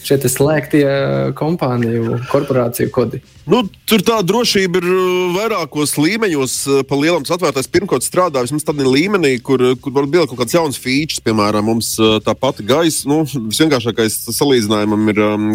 šie 0.07 0.17
slēgtie 0.33 0.87
kompāniju, 1.37 2.21
korporāciju 2.31 2.93
kodi? 2.95 3.21
Nu, 3.51 3.65
tur 3.89 4.03
tā 4.05 4.21
drošība 4.23 4.79
ir 4.79 4.87
uh, 4.87 5.05
vairākos 5.35 5.97
līmeņos. 5.99 6.53
Uh, 6.69 6.83
pa 6.87 6.99
lielam 6.99 7.25
atvērtais 7.25 7.69
pirmkārt 7.73 8.05
strādā 8.05 8.45
vismaz 8.45 8.63
tādā 8.67 8.85
līmenī, 8.87 9.33
kur, 9.43 9.63
kur 9.81 9.95
var 9.97 10.07
būt 10.07 10.31
kaut 10.31 10.43
kāds 10.43 10.55
jauns 10.55 10.79
features. 10.79 11.23
Piemēram, 11.25 11.67
mums 11.67 11.95
uh, 11.99 12.19
tā 12.23 12.35
pati 12.39 12.67
gaisa, 12.69 13.09
nu, 13.11 13.23
visvienkāršākais 13.25 14.21
salīdzinājumam 14.37 15.11
ir 15.13 15.23
um, 15.25 15.49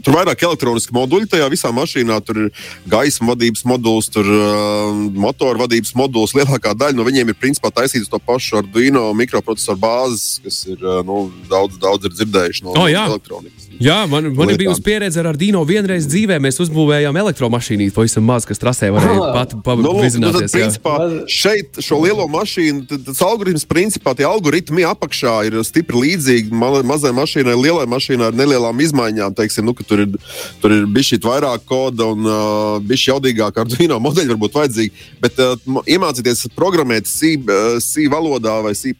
tur 0.00 0.16
vairāk 0.16 0.46
elektroniski 0.48 0.96
moduļi. 0.96 1.28
Tajā 1.34 1.50
visā 1.52 1.74
mašīnā 1.76 2.20
tur 2.24 2.46
ir 2.46 2.64
gaisa 2.88 3.26
vadības 3.26 3.66
moduls, 3.68 4.08
tur 4.14 4.30
uh, 4.30 5.04
motoru 5.16 5.62
vadības 5.62 5.94
moduls. 5.98 6.34
Lielākā 6.36 6.74
daļa 6.76 6.98
no 6.98 7.06
viņiem 7.06 7.32
ir 7.32 7.38
principā 7.38 7.72
taisīta 7.74 8.06
uz 8.06 8.12
to 8.12 8.20
pašu 8.22 8.60
Arduino 8.60 9.08
mikroprocesoru 9.16 9.80
bāzes, 9.80 10.38
kas 10.44 10.62
ir 10.70 10.82
uh, 10.84 11.00
nu, 11.06 11.24
daudz, 11.50 11.78
daudz 11.80 12.08
ir 12.08 12.16
dzirdējuši 12.16 12.66
no 12.66 12.76
oh, 12.76 12.88
elektronikas. 12.90 13.69
Jā, 13.80 14.02
man, 14.10 14.26
man 14.36 14.50
ir 14.52 14.58
bijusi 14.60 14.82
pieredze 14.84 15.22
ar 15.24 15.36
Dino 15.40 15.62
vienreiz 15.64 16.04
dzīvē. 16.04 16.36
Mēs 16.44 16.58
uzbūvējām 16.60 17.16
elektromašīnu, 17.16 17.86
pavisam 17.96 18.26
maz, 18.28 18.44
kas 18.48 18.60
trasē 18.60 18.90
varēja 18.92 19.30
pat 19.32 19.54
pavizināties. 19.64 20.18
Nu, 20.20 20.32
tad, 20.36 20.52
principā, 20.52 20.96
šeit 21.32 21.80
šo 21.80 22.02
lielo 22.02 22.26
mašīnu, 22.28 22.84
tas 23.06 23.22
algoritms, 23.24 23.64
principā 23.70 24.12
tie 24.18 24.26
algoritmi 24.28 24.84
apakšā 24.84 25.32
ir 25.48 25.56
stipri 25.64 26.02
līdzīgi 26.04 26.52
ma 26.52 26.68
mazai 26.84 27.14
mašīnai, 27.16 27.54
lielai 27.56 27.86
mašīnai 27.88 28.28
ar 28.28 28.36
nelielām 28.36 28.82
izmaiņām. 28.84 29.38
Teiksim, 29.38 29.64
nu, 29.64 29.72
tur 29.80 30.04
ir, 30.04 30.18
tur 30.60 30.76
ir 30.76 30.84
bijis 30.84 31.16
vairāk 31.24 31.64
koda 31.68 32.10
un 32.12 32.28
uh, 32.28 32.76
bijis 32.84 33.06
jaudīgāk 33.08 33.62
ar 33.64 33.72
Dino 33.72 33.96
modeļu 34.04 34.34
varbūt 34.34 34.60
vajadzīgi. 34.60 35.08
bet 35.24 35.40
uh, 35.40 35.56
iemācīties 35.88 36.50
programmēt 36.52 37.08
C, 37.08 37.32
uh, 37.40 37.80
C 37.80 38.04
valodā 38.12 38.58
vai 38.68 38.76
C, 38.76 38.92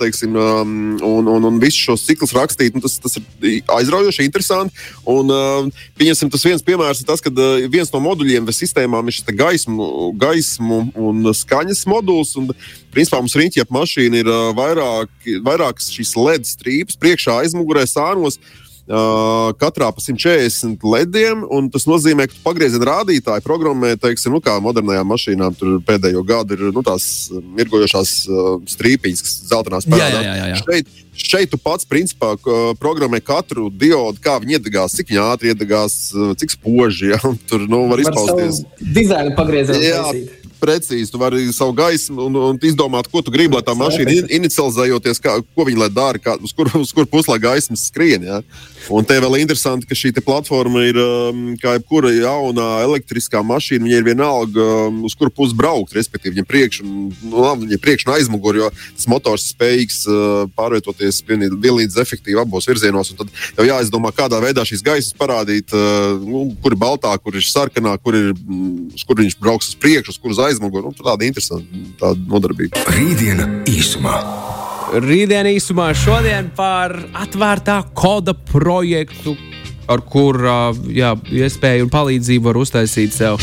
teiksim, 0.00 0.40
um, 0.40 0.74
un, 1.04 1.28
un, 1.36 1.50
un 1.52 1.60
visus 1.60 1.84
šos 1.84 2.08
ciklus 2.08 2.32
rakstīt, 2.32 2.72
nu, 2.72 2.80
tas, 2.80 2.96
tas 3.02 3.20
ir 3.20 3.60
aizraujoši, 3.68 4.21
interesanti. 4.26 4.74
Un, 5.08 5.32
uh, 5.32 5.86
pieņemsim, 5.98 6.30
tas 6.32 6.46
viens 6.46 6.64
piemērs 6.64 7.02
ir 7.02 7.08
tas, 7.08 7.22
ka 7.24 7.32
uh, 7.32 7.66
viens 7.72 7.92
no 7.92 8.02
moduļiem 8.04 8.50
sistēmām 8.54 9.08
ir 9.08 9.18
šis 9.18 9.28
gaismu, 9.38 9.90
gaismu 10.20 10.80
un 10.96 11.34
skaņas 11.36 11.86
moduls. 11.90 12.36
Un, 12.40 12.52
Principā 12.92 13.22
mums 13.22 13.32
rīķa 13.32 13.64
mašīna 13.72 14.18
ir 14.20 14.28
uh, 14.28 14.50
vairāk, 14.52 15.08
vairākas 15.46 15.86
šīs 15.94 16.10
LED 16.18 16.44
strīpas 16.44 16.98
priekšā, 17.00 17.38
aizmugurē, 17.40 17.86
sānos. 17.88 18.36
Uh, 18.36 18.61
Uh, 18.82 19.54
katrā 19.62 19.92
pa 19.94 20.02
140 20.02 20.82
lediem. 20.82 21.44
Tas 21.70 21.84
nozīmē, 21.86 22.26
ka 22.26 22.40
pagrieziena 22.42 22.88
rādītāji 22.88 23.44
programmē, 23.46 23.92
teiksim, 24.02 24.34
nu, 24.34 24.40
kā 24.42 24.56
modernajām 24.58 25.06
mašīnām, 25.06 25.54
tur 25.54 25.76
pēdējo 25.86 26.24
gadu 26.26 26.58
ir 26.58 26.74
nu, 26.74 26.82
tās 26.82 27.04
mirgojošās 27.30 28.16
uh, 28.26 28.56
strīpiņas, 28.66 29.22
kas 29.22 29.38
zeltainās 29.52 29.86
jā. 30.50 30.58
Šeit, 30.64 30.90
šeit 31.14 31.54
tu 31.54 31.62
pats 31.62 31.86
principā 31.86 32.34
programmē 32.82 33.22
katru 33.22 33.68
diodu, 33.70 34.18
kā 34.24 34.40
viņi 34.42 34.58
iedegās, 34.58 34.98
cik 34.98 35.14
ātri 35.28 35.54
iedegās, 35.54 35.98
cik 36.42 36.58
spoži. 36.58 37.12
Ja? 37.14 37.22
Tur 37.46 37.68
nu, 37.70 37.84
var 37.92 38.02
izpausties. 38.02 38.64
Dizaina 38.82 39.30
pagrieziena 39.38 40.10
precīzi. 40.62 41.10
Tu 41.12 41.20
vari 41.20 41.44
savu 41.54 41.74
gaismu 41.76 42.28
un, 42.28 42.38
un 42.50 42.60
izdomāt, 42.62 43.10
ko 43.10 43.22
tu 43.24 43.34
gribi, 43.34 43.56
lai 43.56 43.64
tā 43.66 43.74
mašīna 43.78 44.14
in, 44.14 44.30
inicializējoties, 44.38 45.22
kā, 45.22 45.38
ko 45.42 45.66
viņa 45.68 45.90
dara, 45.92 46.20
kā, 46.22 46.36
uz 46.42 46.54
kur, 46.56 46.70
uz 46.78 46.94
kur 46.94 47.08
puslā 47.10 47.38
gaismas 47.42 47.88
skrien. 47.90 48.26
Ja? 48.26 48.40
Un 48.92 49.06
te 49.06 49.18
vēl 49.22 49.40
interesanti, 49.42 49.86
ka 49.86 49.98
šī 49.98 50.12
platforma 50.22 50.84
ir 50.86 50.98
um, 50.98 51.42
kā 51.60 51.76
jebkura 51.76 52.12
jaunā 52.14 52.68
elektriskā 52.86 53.42
mašīna. 53.46 53.86
Viņai 53.86 54.00
ir 54.00 54.06
vienalga, 54.06 54.66
um, 54.88 55.02
uz 55.08 55.16
kuru 55.18 55.32
pusi 55.34 55.56
braukt. 55.58 55.94
Respektīvi, 55.96 56.36
viņai 56.36 56.48
priekš 56.48 56.82
un, 56.84 57.10
nu, 57.30 57.78
priekš 57.82 58.06
un 58.06 58.14
aizmugurē, 58.16 58.62
jo 58.62 58.70
tas 58.72 59.08
motors 59.10 59.48
spējīgs 59.52 60.02
uh, 60.08 60.44
pārvietoties 60.58 61.22
vienlīdz 61.28 61.98
efektīvi 62.02 62.40
abos 62.42 62.68
virzienos. 62.70 63.12
Tad 63.18 63.30
tev 63.56 63.68
jāizdomā, 63.68 64.12
kādā 64.16 64.40
veidā 64.42 64.66
šīs 64.68 64.84
gaismas 64.86 65.18
parādīt, 65.18 65.74
uh, 65.76 66.18
nu, 66.22 66.44
kur 66.62 66.74
ir 66.74 66.80
baltā, 66.80 67.14
kur 67.22 67.38
ir 67.38 67.46
sarkanā, 67.46 67.94
kur, 68.02 68.18
ir, 68.18 68.32
mm, 68.34 69.04
kur 69.06 69.22
viņš 69.22 69.38
brauks 69.42 69.72
uz 69.72 69.78
priekšu, 69.82 70.14
uz 70.14 70.20
kur 70.22 70.34
uz 70.34 70.42
aizmuguri. 70.52 70.86
Nu, 70.86 70.94
tāda 70.96 71.26
interesanta 71.26 71.82
tāda 72.00 72.28
nodarbība. 72.28 72.84
Rītdiena 72.92 73.48
īsumā. 73.70 74.16
Rītdien 74.92 75.48
īsumā 75.54 75.88
šodien 75.96 76.50
par 76.56 76.92
atvērtā 77.16 77.78
koda 77.96 78.34
projektu, 78.36 79.32
ar 79.88 80.02
kuru 80.04 80.72
iespēju 80.92 81.86
un 81.86 81.92
palīdzību 81.92 82.50
var 82.50 82.60
uztaisīt 82.60 83.16
sev 83.16 83.40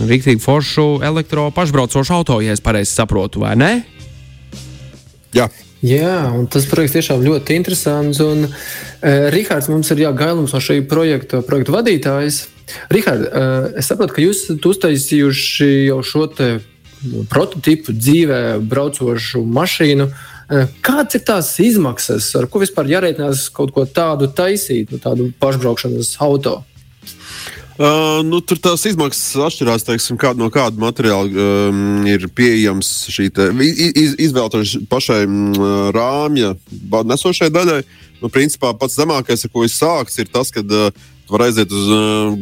rīktīgi 0.00 0.40
foršu 0.40 1.00
elektropašbraucošu 1.04 2.14
auto, 2.14 2.38
ja 2.44 2.54
es 2.54 2.62
pareizi 2.64 2.94
saprotu, 2.94 3.42
vai 3.44 3.56
ne? 3.58 3.72
Jā. 5.36 5.48
Jā, 5.80 6.28
un 6.36 6.44
tas 6.52 6.66
projekts 6.68 6.98
tiešām 6.98 7.22
ļoti 7.24 7.56
interesants. 7.56 8.20
Un, 8.20 8.44
uh, 8.44 9.28
Rihards 9.32 9.70
mums 9.72 9.88
ir 9.94 10.02
jāgailums 10.02 10.52
no 10.52 10.60
šī 10.60 10.82
projekta, 10.88 11.40
projekta 11.46 11.72
vadītājs. 11.78 12.42
Rihard, 12.92 13.28
uh, 13.28 13.70
es 13.78 13.88
saprotu, 13.90 14.16
ka 14.16 14.24
jūs 14.24 14.44
esat 14.46 14.66
uztaisījuši 14.72 15.70
jau 15.90 16.02
šo 16.06 16.26
prototipu 17.32 17.94
dzīvē 17.96 18.60
braucošu 18.68 19.40
mašīnu. 19.46 20.10
Uh, 20.10 20.26
Eh, 20.50 20.66
kādas 20.82 21.14
ir 21.14 21.22
tās 21.22 21.48
izmaksas, 21.62 22.26
ar 22.34 22.48
ko 22.50 22.58
vispār 22.64 22.88
jārēķinās 22.90 23.44
kaut 23.54 23.70
ko 23.74 23.84
tādu 23.86 24.26
taisīt, 24.34 24.90
nu, 24.90 24.98
tādu 24.98 25.28
pašbraukšanas 25.38 26.16
auto? 26.26 26.56
Uh, 27.80 28.18
nu, 28.26 28.42
tur 28.44 28.58
tās 28.60 28.82
izmaksas 28.90 29.38
atšķirās 29.46 29.86
teiksim, 29.86 30.18
kā, 30.20 30.34
no 30.36 30.50
kāda 30.52 30.76
materiāla 30.82 31.30
um, 31.70 32.02
ir 32.04 32.26
pieejams 32.36 32.90
šī 33.14 33.30
iz, 33.62 34.18
izvēlēties 34.26 34.74
pašai 34.90 35.22
um, 35.24 35.54
rāmja 35.94 36.50
nesošai 37.08 37.48
daļai. 37.54 37.78
Nu, 38.20 38.28
principā 38.28 38.74
pats 38.76 38.98
zemākais, 38.98 39.46
ar 39.46 39.54
ko 39.54 39.64
es 39.64 39.78
sāku, 39.80 40.12
ir 40.20 40.28
tas, 40.34 40.50
ka 40.52 40.66
uh, 40.66 40.90
var 41.32 41.46
aiziet 41.46 41.72
uz 41.74 41.88
uh, 41.94 42.34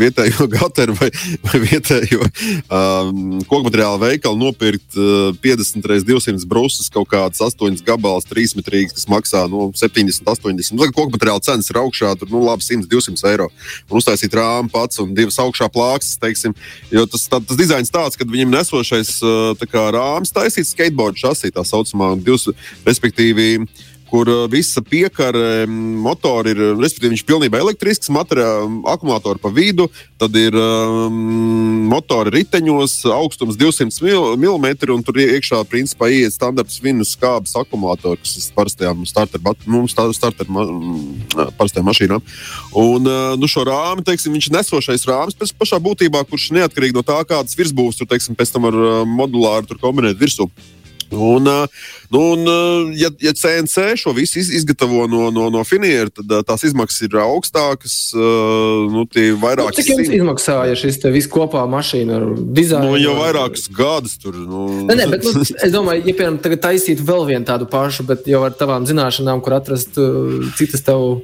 vietējo 0.00 0.46
gateru 0.56 0.96
vai, 0.98 1.08
vai 1.46 1.60
vietējo 1.62 2.22
um, 2.22 3.40
koku 3.46 3.62
materiālu 3.68 4.00
veikalu, 4.02 4.38
nopirkt 4.40 4.98
uh, 4.98 5.30
50 5.44 5.88
reizes 5.90 6.06
200 6.08 6.48
brūces, 6.50 6.90
kaut 6.92 7.10
kādas 7.12 7.42
8 7.44 7.82
gabalas, 7.86 8.26
3 8.30 8.56
metrīgas, 8.58 8.96
kas 8.96 9.08
maksā 9.10 9.44
no 9.52 9.70
70, 9.78 10.26
80. 10.26 10.74
Nu, 10.76 10.88
koku 10.90 11.14
materiāla 11.14 11.42
cenas 11.44 11.70
ir 11.72 11.80
augšā, 11.82 12.14
tur 12.20 12.32
nu, 12.32 12.42
labi 12.46 12.66
100, 12.66 12.88
200 12.90 13.30
eiro. 13.32 13.48
Un 13.88 14.00
uztaisīt 14.00 14.34
rāmu 14.38 14.72
pats 14.72 15.00
un 15.02 15.14
divas 15.16 15.38
augšā 15.42 15.68
plāksnes, 15.72 16.18
teiksim, 16.22 16.56
jo 16.92 17.06
tas, 17.10 17.28
tā, 17.30 17.40
tas 17.40 17.58
dizains 17.58 17.92
tāds, 17.92 18.18
ka 18.18 18.28
viņam 18.28 18.52
nesošais 18.54 19.16
uh, 19.26 19.90
rāms 19.92 20.34
taisīts 20.34 20.74
skateboard 20.74 21.18
šasī, 21.20 21.52
tā 21.54 21.64
saucamā, 21.66 22.14
divas, 22.22 22.48
respektīvi, 22.86 23.66
kur 24.12 24.28
uh, 24.28 24.44
visa 24.52 24.82
piekara 24.84 25.64
motora 25.66 26.52
ir, 26.52 26.58
respektīvi, 26.76 27.14
viņš 27.14 27.22
ir 27.24 27.28
pilnībā 27.30 27.60
elektrisks, 27.62 28.10
akumulātori 28.12 29.40
pa 29.40 29.48
vidu, 29.54 29.86
tad 30.20 30.36
ir 30.36 30.56
um, 30.58 31.88
motori 31.88 32.34
riteņos, 32.36 32.98
augstums 33.14 33.56
200 33.56 33.88
mm, 34.36 34.66
un 34.92 35.06
tur 35.06 35.20
iekšā 35.22 35.62
principā 35.70 36.10
ieiet 36.12 36.36
standarts 36.36 36.76
vinus 36.84 37.14
skābes 37.16 37.56
akumulators, 37.56 38.34
kas 38.36 38.50
ir 38.50 38.58
parastajām 38.58 39.06
starter, 39.08 39.40
nu, 39.64 39.86
ma 40.52 41.48
parastajām 41.56 41.88
mašīnām. 41.88 42.28
Un 42.84 43.08
uh, 43.08 43.32
nu, 43.40 43.48
šo 43.48 43.64
rāmi, 43.68 44.04
teiksim, 44.04 44.36
viņš 44.36 44.50
ir 44.50 44.58
nesošais 44.58 45.08
rāmis 45.08 45.40
pēc 45.40 45.56
pašā 45.56 45.80
būtībā, 45.80 46.20
kurš 46.28 46.50
neatkarīgi 46.58 47.00
no 47.00 47.06
tā, 47.06 47.16
kādas 47.28 47.56
virsbūves 47.56 47.96
tur, 47.96 48.12
teiksim, 48.12 48.36
pēc 48.36 48.52
tam 48.52 48.68
var 48.68 48.76
uh, 48.76 48.94
modulāri 49.08 49.80
kombinēt 49.80 50.20
virsū. 50.20 50.50
Un, 51.12 51.48
nu, 52.08 52.20
un 52.20 52.46
ja, 52.96 53.10
ja 53.20 53.32
CNC 53.36 53.96
šo 54.00 54.12
visu 54.16 54.40
izgatavo 54.40 55.06
no, 55.10 55.30
no, 55.30 55.48
no 55.52 55.64
finiera, 55.68 56.10
tad 56.10 56.32
tās 56.48 56.64
izmaksas 56.68 57.04
ir 57.06 57.18
augstākas. 57.20 57.96
Nu, 58.14 59.04
nu, 59.04 59.66
cik 59.76 59.92
jums 59.92 60.12
izmaksāja 60.18 60.78
šis 60.78 61.00
viss 61.12 61.30
kopā 61.32 61.64
mašīna 61.70 62.18
ar 62.18 62.26
dizainu? 62.56 62.94
Nu, 62.94 63.02
jau 63.02 63.18
vairākus 63.20 63.68
gadus 63.74 64.16
tur. 64.22 64.38
Nu... 64.38 64.64
Nē, 64.88 64.96
nē, 65.02 65.10
bet, 65.12 65.28
nu, 65.28 65.44
es 65.44 65.74
domāju, 65.74 66.06
ja 66.08 66.16
piemēram 66.16 66.40
tagad 66.42 66.64
taisītu 66.68 67.06
vēl 67.08 67.28
vienu 67.34 67.48
tādu 67.48 67.68
pašu, 67.70 68.06
bet 68.08 68.26
jau 68.30 68.42
ar 68.46 68.56
tavām 68.56 68.88
zināšanām, 68.88 69.44
kur 69.44 69.58
atrast 69.60 70.00
citas 70.58 70.84
tev. 70.86 71.22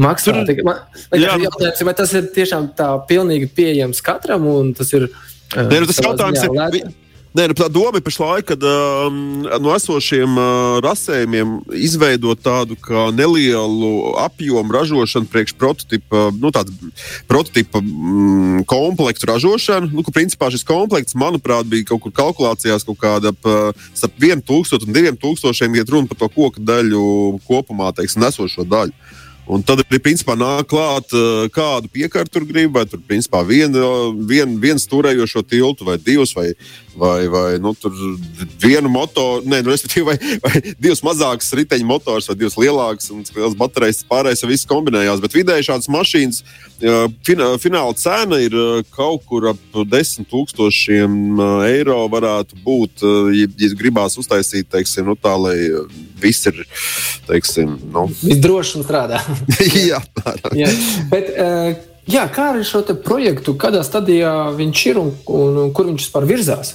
Maksā. 0.00 0.32
Tur, 0.46 0.60
man, 0.64 0.78
jā, 1.18 1.32
jautājums, 1.42 1.80
vai 1.84 1.92
tas 1.98 2.12
ir 2.14 2.28
tiešām 2.32 2.70
tā 2.78 2.92
pilnīgi 3.08 3.48
pieejams 3.52 3.98
katram? 4.06 4.46
Tas 4.78 4.92
ir, 4.94 5.08
uh, 5.10 5.26
Nē, 5.50 5.80
nu, 5.82 5.88
tas 5.90 5.98
jautājums 5.98 6.44
ziņā, 6.44 6.66
ir. 6.78 6.90
Nē, 7.30 7.44
nu, 7.46 7.54
tā 7.54 7.68
doma 7.70 8.00
ir 8.00 8.02
pašlaik, 8.02 8.48
kad 8.48 8.64
um, 8.66 9.44
no 9.62 9.70
esošiem 9.70 10.32
uh, 10.34 10.78
rasējumiem 10.82 11.60
izveidot 11.78 12.40
tādu 12.42 12.74
nelielu 13.14 13.90
apjomu 14.18 14.74
ražošanu 14.74 15.30
priekš 15.30 15.54
prototipa, 15.54 16.24
nu, 16.34 16.50
prototipa 17.30 17.78
mm, 17.78 18.64
komplektu 18.66 19.30
ražošanu. 19.30 19.92
Nu, 19.94 20.02
ka, 20.02 20.10
principā 20.16 20.50
šis 20.50 20.66
komplekts, 20.66 21.14
manuprāt, 21.14 21.70
bija 21.70 21.92
kaut 21.92 22.02
kur 22.08 22.16
kalkulācijās 22.18 22.88
kaut 22.88 22.98
kāda 22.98 23.30
ap, 23.30 23.50
starp 23.94 24.18
1000 24.18 24.82
un 24.82 24.98
2000, 24.98 25.78
ja 25.78 25.86
runa 25.86 26.10
par 26.10 26.18
to 26.24 26.32
koku 26.34 26.66
daļu 26.66 27.04
kopumā, 27.46 27.94
teiksim, 27.94 28.26
nesošo 28.26 28.66
daļu. 28.66 28.96
Un 29.50 29.64
tad 29.66 29.80
arī 29.82 29.98
principā 29.98 30.36
nāk 30.38 30.68
klāt, 30.70 31.10
eh, 31.10 31.48
kādu 31.50 31.90
piekaru 31.90 32.30
tur 32.30 32.44
grib, 32.46 32.70
vai 32.76 32.84
tur 32.86 33.00
principā 33.02 33.42
vienu 33.46 34.12
vien, 34.28 34.52
vien 34.60 34.78
stūrējošo 34.78 35.42
tiltu, 35.42 35.84
vai 35.88 35.96
divus, 35.98 36.34
vai, 36.36 36.52
vai, 36.96 37.28
vai 37.28 37.58
nu, 37.58 37.74
vienu 38.60 38.88
motoru, 38.88 39.44
ne, 39.48 39.60
nu, 39.62 39.76
vai, 40.04 40.16
vai 40.42 40.62
divus 40.78 41.02
mazākus 41.06 41.52
riteņu 41.56 41.86
motors, 41.86 42.28
vai 42.30 42.36
divas 42.40 42.58
lielākas, 42.60 43.10
un 43.14 43.24
liels 43.36 43.56
baterijas 43.58 44.02
pārējais, 44.08 44.46
viss 44.50 44.68
kombinējās. 44.70 45.22
Bet 45.22 45.36
vidēji 45.36 45.70
šādas 45.70 45.90
mašīnas 45.92 46.42
fināla 47.60 47.94
cena 47.98 48.38
ir 48.40 48.54
eh, 48.56 48.84
kaut 48.94 49.26
kur 49.28 49.50
ap 49.52 49.58
10 49.74 50.28
tūkstošiem 50.30 51.18
eh, 51.36 51.66
eiro 51.76 52.00
varētu 52.08 52.60
būt, 52.64 53.04
ja, 53.36 53.50
ja 53.60 53.72
gribās 53.76 54.16
uztaisīt, 54.20 54.70
teiksim, 54.72 55.06
nu, 55.10 55.16
tā, 55.16 55.36
lai 55.36 55.56
viss 56.20 56.48
ir, 56.48 56.64
teiksim, 57.28 57.78
nu. 57.92 58.08
Viss 58.22 58.40
droši 58.40 58.80
un 58.80 58.88
strādā. 58.88 59.20
jā, 59.90 60.00
jā. 60.56 60.72
Bet, 61.12 61.32
uh, 61.36 61.89
jā, 62.10 62.26
kā 62.32 62.50
ar 62.52 62.60
šo 62.66 62.82
projektu, 63.04 63.56
kādā 63.60 63.82
stadijā 63.86 64.34
viņš 64.56 64.86
ir 64.90 65.00
un, 65.00 65.12
un, 65.26 65.58
un 65.64 65.74
kur 65.76 65.88
viņš 65.90 66.06
vispār 66.06 66.28
virzās? 66.28 66.74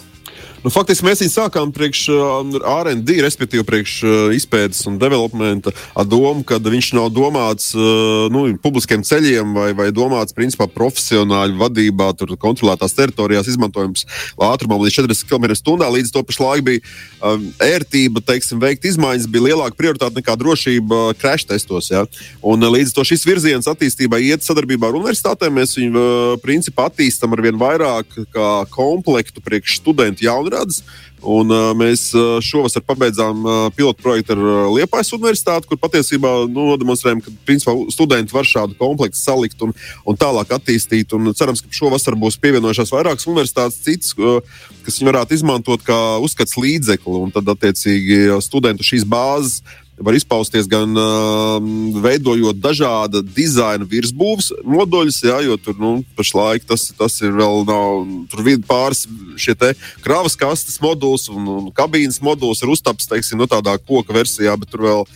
Nu, 0.66 0.72
faktiski 0.74 1.06
mēs 1.06 1.20
viņu 1.22 1.30
sākām 1.30 1.70
priekš 1.70 2.00
uh, 2.10 2.56
RD, 2.88 3.20
respektīvi 3.22 3.62
priekš 3.68 3.92
uh, 4.02 4.14
izpētes 4.34 4.80
un 4.90 4.96
developmenta 4.98 5.70
ar 5.94 6.08
domu, 6.10 6.42
ka 6.42 6.58
viņš 6.58 6.88
nav 6.98 7.12
domāts 7.14 7.68
uh, 7.78 8.26
nu, 8.34 8.48
publiskiem 8.64 9.04
ceļiem 9.06 9.52
vai, 9.54 9.68
vai 9.78 9.92
domāts 9.94 10.34
principā 10.34 10.66
profesionāļu 10.66 11.60
vadībā, 11.60 12.08
tur 12.18 12.34
kontrolētās 12.42 12.98
teritorijās 12.98 13.52
izmantojams 13.52 14.08
ātrumam 14.42 14.82
līdz 14.82 15.04
40 15.04 15.30
km/h. 15.30 15.92
Līdz 16.00 16.10
to 16.16 16.24
pašlaik 16.26 16.66
bija 16.66 16.82
um, 16.82 17.46
ērtība, 17.62 18.26
teiksim, 18.26 18.58
veikt 18.66 18.90
izmaiņas, 18.90 19.30
bija 19.30 19.52
lielāka 19.52 19.78
prioritāte 19.78 20.18
nekā 20.18 20.34
drošība 20.42 21.04
crash 21.22 21.46
testos. 21.46 21.92
Ja? 21.94 22.08
Un, 22.42 22.66
līdz 22.74 22.96
to 22.98 23.06
šis 23.06 23.28
virziens 23.30 23.70
attīstībai 23.70 24.24
iet 24.32 24.42
sadarbībā 24.42 24.90
ar 24.90 24.98
universitātēm. 24.98 25.62
Mēs 25.62 25.78
viņu 25.78 26.10
principā 26.42 26.90
attīstam 26.90 27.38
ar 27.38 27.46
vien 27.46 27.62
vairāk 27.62 28.18
kā 28.34 28.52
komplektu 28.74 29.46
priekš 29.46 29.78
studentu 29.84 30.26
jaunradas. 30.56 30.84
Un, 31.26 31.50
uh, 31.50 31.72
mēs 31.74 32.12
uh, 32.14 32.38
šovasar 32.44 32.84
pabeidzām 32.86 33.40
uh, 33.42 33.54
pilotu 33.74 34.04
projektu 34.04 34.36
ar 34.36 34.42
uh, 34.44 34.58
Liepājas 34.76 35.10
universitāti, 35.16 35.66
kur 35.66 35.80
patiesībā 35.82 36.32
nu, 36.46 36.68
nodemonstrējam, 36.70 37.24
ka 37.24 37.34
principā, 37.48 37.74
studenti 37.90 38.36
var 38.36 38.46
šādu 38.46 38.78
komplektu 38.78 39.18
salikt 39.18 39.64
un, 39.66 39.74
un 40.06 40.20
tālāk 40.20 40.54
attīstīt. 40.54 41.16
Un 41.18 41.34
cerams, 41.34 41.64
ka 41.66 41.74
šovasar 41.74 42.18
būs 42.20 42.38
pievienojušās 42.44 42.94
vairākas 42.94 43.26
universitātes, 43.32 43.82
citas, 43.88 44.14
uh, 44.20 44.38
kas 44.86 45.00
viņi 45.00 45.10
varētu 45.10 45.40
izmantot 45.40 45.88
kā 45.88 45.98
uzskats 46.22 46.60
līdzekli. 46.62 47.24
Un 47.26 47.34
tad, 47.34 47.50
attiecīgi, 47.56 48.28
studentu 48.46 48.86
šīs 48.86 49.08
bāzes 49.10 49.64
var 49.98 50.16
izpausties 50.16 50.68
gan 50.68 50.92
uh, 50.98 51.58
veidojot 52.04 52.58
dažādu 52.60 53.22
dizaina 53.36 53.88
virsbūves 53.88 54.52
moduļus, 54.68 55.22
jā, 55.24 55.38
jo 55.48 55.56
tur 55.62 55.78
nu, 55.80 55.92
pašlaik 56.18 56.68
tas, 56.68 56.90
tas 56.98 57.16
ir 57.24 57.36
vēl 57.36 57.64
nav. 57.68 58.04
Tur 58.32 58.50
ir 58.52 58.60
pāris 58.68 59.06
šie 59.40 59.56
kravas 60.04 60.36
kastes 60.40 60.82
moduls 60.84 61.30
un, 61.32 61.48
un 61.48 61.72
kabīnes 61.76 62.20
moduls 62.24 62.64
ir 62.64 62.74
uztaps 62.76 63.08
teiksim, 63.12 63.40
no 63.40 63.48
nu, 63.48 63.52
tādā 63.52 63.78
koka 63.80 64.16
versijā, 64.16 64.58
bet 64.60 64.72
tur 64.74 64.84
vēl 64.86 65.08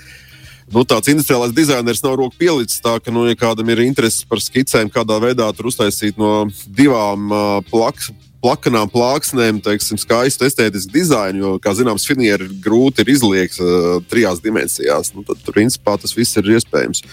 nu, 0.72 0.86
tāds 0.88 1.12
industriālais 1.12 1.56
dizainers 1.56 2.04
nav 2.06 2.16
roku 2.22 2.40
pielicis. 2.40 2.80
Tā 2.84 2.98
ka, 3.04 3.12
nu, 3.12 3.28
ja 3.28 3.36
kādam 3.40 3.70
ir 3.74 3.84
interese 3.84 4.24
par 4.30 4.40
skicēm, 4.44 4.92
kādā 4.94 5.20
veidā 5.20 5.52
tur 5.58 5.74
uztaisīt 5.74 6.20
no 6.20 6.48
divām 6.66 7.30
uh, 7.34 7.46
plakām 7.68 8.16
plakanām 8.44 8.90
plāksnēm, 8.92 9.60
teiksim, 9.64 10.00
skaistu 10.00 10.48
estētisku 10.48 10.94
dizainu, 10.94 11.42
jo, 11.44 11.54
kā 11.64 11.74
zināms, 11.76 12.08
finieri 12.08 12.48
grūti 12.64 13.04
ir 13.04 13.12
izliekt 13.16 13.60
uh, 13.64 13.98
trijās 14.12 14.42
dimensijās. 14.44 15.12
Nu, 15.16 15.26
tad, 15.28 15.42
principā, 15.48 15.98
tas 16.00 16.16
viss 16.16 16.40
ir 16.40 16.54
iespējams. 16.56 17.04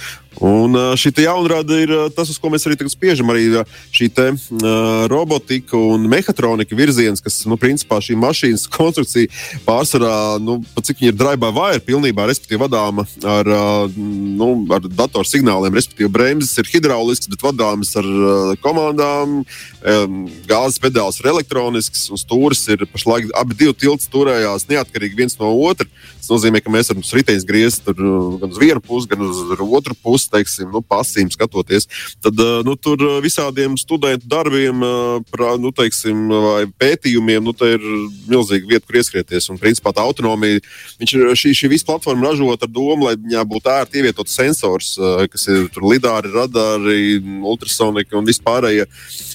Un 0.44 0.76
šī 1.00 1.14
jaunrada 1.24 1.78
ir 1.80 1.92
tas, 2.16 2.28
uz 2.28 2.36
ko 2.40 2.50
mēs 2.52 2.66
arī 2.68 2.76
spiežam. 2.92 3.30
Arī 3.32 3.62
šī 3.94 4.08
te, 4.12 4.26
uh, 4.36 5.06
robotika 5.08 5.78
un 5.78 6.04
mehātronika 6.10 6.76
virziens, 6.76 7.22
kas, 7.24 7.38
nu, 7.48 7.56
principā 7.60 7.98
šī 8.04 8.18
mašīnas 8.20 8.66
konstrukcija 8.76 9.30
pārsvarā, 9.66 10.36
nu, 10.42 10.58
cik 10.76 11.00
viņa 11.00 11.12
ir 11.12 11.16
drive 11.16 11.52
vai 11.56 11.70
ir 11.76 11.84
pilnībā, 11.86 12.28
vadāma 12.60 13.06
ar, 13.24 13.48
uh, 13.48 13.96
nu, 13.96 14.50
ar 14.72 14.84
datorsignāliem, 14.84 15.74
respektīvi, 15.76 16.10
bremzes 16.12 16.56
ir 16.60 16.68
hidraulisks, 16.70 17.30
bet 17.32 17.44
vadāmas 17.44 17.94
ar 17.96 18.06
uh, 18.06 18.52
komandām, 18.60 19.40
um, 19.40 20.20
gāzes 20.48 20.80
pedāls 20.82 21.20
ir 21.20 21.30
elektronisks, 21.32 22.08
un 22.12 22.20
stūris 22.20 22.66
ir 22.74 22.84
pašlaik 22.92 23.32
abi 23.36 23.56
divi 23.56 23.76
tilti 23.76 24.10
turējās 24.12 24.68
neatkarīgi 24.68 25.18
viens 25.18 25.40
no 25.40 25.52
otra. 25.64 25.88
Tas 26.16 26.32
nozīmē, 26.32 26.58
ka 26.58 26.72
mēs 26.74 26.90
varam 26.90 27.04
riteņus 27.06 27.44
griezt 27.46 27.86
gan 27.86 28.50
uz 28.50 28.58
vienu 28.58 28.82
pusi, 28.82 29.08
gan 29.10 29.22
uz 29.22 29.42
otru 29.62 29.94
pusi 30.02 30.25
puses, 30.26 30.30
teiksim, 30.30 30.70
nu, 30.72 30.82
pasīm 30.82 31.30
skatoties, 31.30 31.86
tad 32.22 32.38
eh, 32.38 32.62
nu, 32.64 32.76
tur 32.76 32.98
eh, 32.98 33.20
visādiem 33.22 33.76
studentu 33.76 34.26
darbiem, 34.26 34.82
eh, 34.82 35.22
pra, 35.30 35.56
nu, 35.58 35.72
teiksim, 35.72 36.28
vai 36.28 36.66
pētījumiem, 36.66 37.44
nu, 37.44 37.54
ir 37.66 37.80
milzīga 38.28 38.66
vieta, 38.66 38.86
kur 38.86 38.96
ieskrieties. 38.96 39.50
Un, 39.50 39.58
principā, 39.58 39.92
tā 39.94 40.02
autonomija, 40.02 40.60
viņš 41.00 41.14
šī, 41.34 41.54
šī 41.54 41.70
visa 41.70 41.86
platforma 41.86 42.30
ražota 42.30 42.66
ar 42.66 42.72
domu, 42.72 43.06
lai 43.06 43.16
viņā 43.16 43.44
būtu 43.46 43.70
ērti 43.70 44.00
ievietot 44.00 44.28
sensors, 44.28 44.96
kas 45.30 45.46
ir 45.48 45.70
lidāri, 45.82 46.32
radari, 46.34 47.18
ultrasonika 47.46 48.16
un 48.18 48.26
vispārējie. 48.26 48.86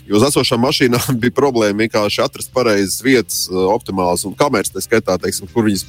Jo 0.09 0.17
uz 0.17 0.25
esošām 0.27 0.61
mašīnām 0.65 1.17
bija 1.21 1.35
problēma 1.35 1.85
vienkārši 1.85 2.23
atrast 2.23 2.51
pareizas 2.53 2.99
vietas, 3.05 3.45
optimālas 3.51 4.25
un 4.27 4.35
kameras, 4.37 4.71
tā 4.73 4.83
skaitā, 4.83 5.17
teiksim, 5.21 5.49
kur 5.51 5.67
viņas 5.67 5.85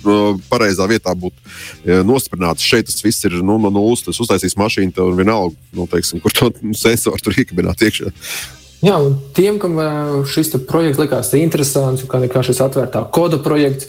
pareizā 0.51 0.87
vietā 0.91 1.15
būtu 1.17 2.03
nostiprinātas. 2.07 2.67
Šeit 2.67 2.91
tas 2.91 3.03
viss 3.05 3.27
ir 3.29 3.41
nu, 3.41 3.59
no 3.63 3.73
nulles. 3.73 4.05
Tas 4.05 4.21
uztaisīs 4.23 4.57
mašīnu 4.59 4.92
tev 4.97 5.15
vienalga, 5.19 5.57
nu, 5.77 5.87
teiksim, 5.91 6.21
kur 6.23 6.35
to 6.37 6.51
sensoru 6.79 7.21
tur 7.23 7.39
iekabināt 7.39 7.85
iekšā. 7.87 8.13
Jā, 8.83 8.97
un 8.99 9.13
tiem, 9.37 9.61
kam 9.63 9.77
šis 10.27 10.57
projekts 10.67 10.99
likās 10.99 11.29
interesants, 11.39 12.03
kā, 12.11 12.19
kā 12.31 12.43
šis 12.43 12.65
atvērtā 12.65 13.05
koda 13.15 13.39
projekts, 13.43 13.87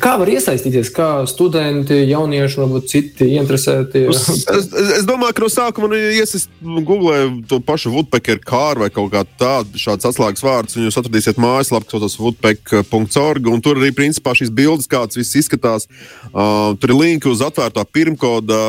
Kā 0.00 0.14
var 0.16 0.30
iesaistīties, 0.32 0.88
kā 0.96 1.08
studenti, 1.28 1.96
jaunieši, 2.08 2.56
varbūt 2.62 2.86
citi 2.88 3.26
interesēti? 3.36 4.06
Es, 4.08 4.22
es, 4.48 4.68
es 5.00 5.04
domāju, 5.04 5.34
ka 5.36 5.42
no 5.44 5.48
sākuma 5.52 5.90
man 5.90 5.98
iesaist 6.14 6.48
Google 6.62 7.42
to 7.50 7.58
pašu 7.60 7.92
Woodpecker 7.92 8.40
kārtu 8.40 8.80
vai 8.80 8.88
kaut 8.94 9.10
kā 9.12 9.24
tādu 9.36 9.76
atslēgas 9.76 10.44
vārdus, 10.44 10.78
un 10.78 10.86
jūs 10.86 10.96
atradīsiet 11.00 11.40
mājaslapu, 11.42 11.84
kas 11.90 11.98
saucas 11.98 12.16
woodpeck.org, 12.22 13.50
un 13.52 13.60
tur 13.64 13.82
arī 13.82 13.90
principā 13.96 14.32
šīs 14.38 14.54
bildes, 14.56 14.88
kāds 14.88 15.20
viss 15.20 15.36
izskatās. 15.42 15.84
Uh, 16.30 16.72
tur 16.80 16.94
ir 16.94 17.00
linki 17.02 17.28
uz 17.28 17.44
atvērtā 17.44 17.84
pirmkoda, 17.84 18.62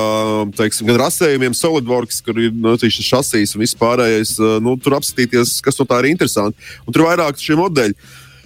teiksim, 0.60 0.89
gan 0.91 1.00
rasējumiem, 1.06 1.56
SolidWorks, 1.56 2.19
kur 2.28 2.43
ir 2.43 2.52
nu, 2.52 2.76
šis 2.82 3.08
šasīs 3.13 3.56
un 3.56 3.63
viss 3.63 3.80
pārējais. 3.80 4.36
Uh, 4.41 4.58
nu, 4.65 4.76
tur 4.84 4.97
apskatīties, 5.00 5.62
kas 5.65 5.82
no 5.82 5.89
tā 5.89 6.04
ir 6.04 6.12
interesanti. 6.13 6.71
Un 6.86 6.93
tur 6.93 7.04
ir 7.04 7.12
vairāk 7.12 7.41
šie 7.41 7.58
modeļi 7.60 7.97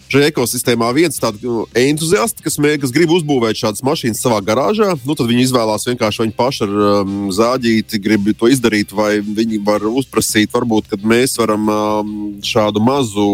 šajā 0.10 0.30
ekosistēmā 0.32 0.90
viens 0.98 1.22
tāds 1.22 1.42
nu, 1.46 1.64
entuziasts, 1.78 2.42
kas, 2.42 2.58
mē, 2.62 2.76
kas 2.82 2.94
grib 2.94 3.12
uzbūvēt 3.14 3.60
šādas 3.60 3.84
mašīnas 3.86 4.22
savā 4.24 4.40
garāžā. 4.46 4.96
Nu, 5.06 5.16
tad 5.18 5.30
viņi 5.30 5.46
izvēlās 5.46 5.86
vienkārši 5.90 6.24
viņi 6.24 6.36
paši 6.38 6.64
ar 6.66 6.78
um, 7.04 7.18
zāģīti, 7.36 8.02
grib 8.02 8.30
to 8.40 8.50
izdarīt, 8.50 8.94
vai 8.96 9.20
viņi 9.22 9.62
var 9.66 9.86
uzprasīt, 9.90 10.52
varbūt, 10.56 10.90
kad 10.94 11.06
mēs 11.06 11.38
varam 11.40 11.70
um, 11.70 12.16
šādu 12.46 12.82
mazu 12.84 13.28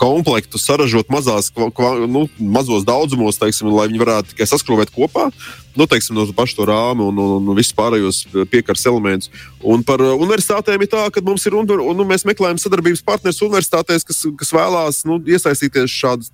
komplektu 0.00 0.60
saražot 0.60 1.08
mazās, 1.12 1.48
kva, 1.54 1.94
nu, 2.04 2.26
mazos 2.38 2.84
daudzumos, 2.88 3.40
teiksim, 3.40 3.72
lai 3.72 3.88
viņi 3.88 4.04
varētu 4.04 4.34
tikai 4.34 4.50
saskrūvēt 4.52 4.92
kopā 4.94 5.30
nu, 5.78 5.86
teiksim, 5.86 6.16
no 6.18 6.26
paša 6.34 6.58
to 6.58 6.66
rāmu 6.68 7.08
un, 7.12 7.20
un, 7.22 7.48
un 7.52 7.58
visus 7.58 7.76
pārējos 7.78 8.24
piekaras 8.50 8.86
elementus. 8.90 9.30
Un 9.58 9.82
par 9.86 10.02
uh, 10.02 10.14
universitātēm 10.18 10.84
ir 10.84 10.90
tā, 10.90 11.04
ka 11.14 11.22
mums 11.24 11.46
ir 11.46 11.56
un, 11.58 11.66
un, 11.78 12.02
un 12.02 12.06
mēs 12.06 12.26
meklējam 12.28 12.60
sadarbības 12.62 13.02
partnerus 13.06 13.40
universitātēs, 13.42 14.06
kas, 14.06 14.20
kas 14.38 14.52
vēlās 14.54 15.00
nu, 15.08 15.18
iesaistīties 15.26 15.90
šādas 15.90 16.30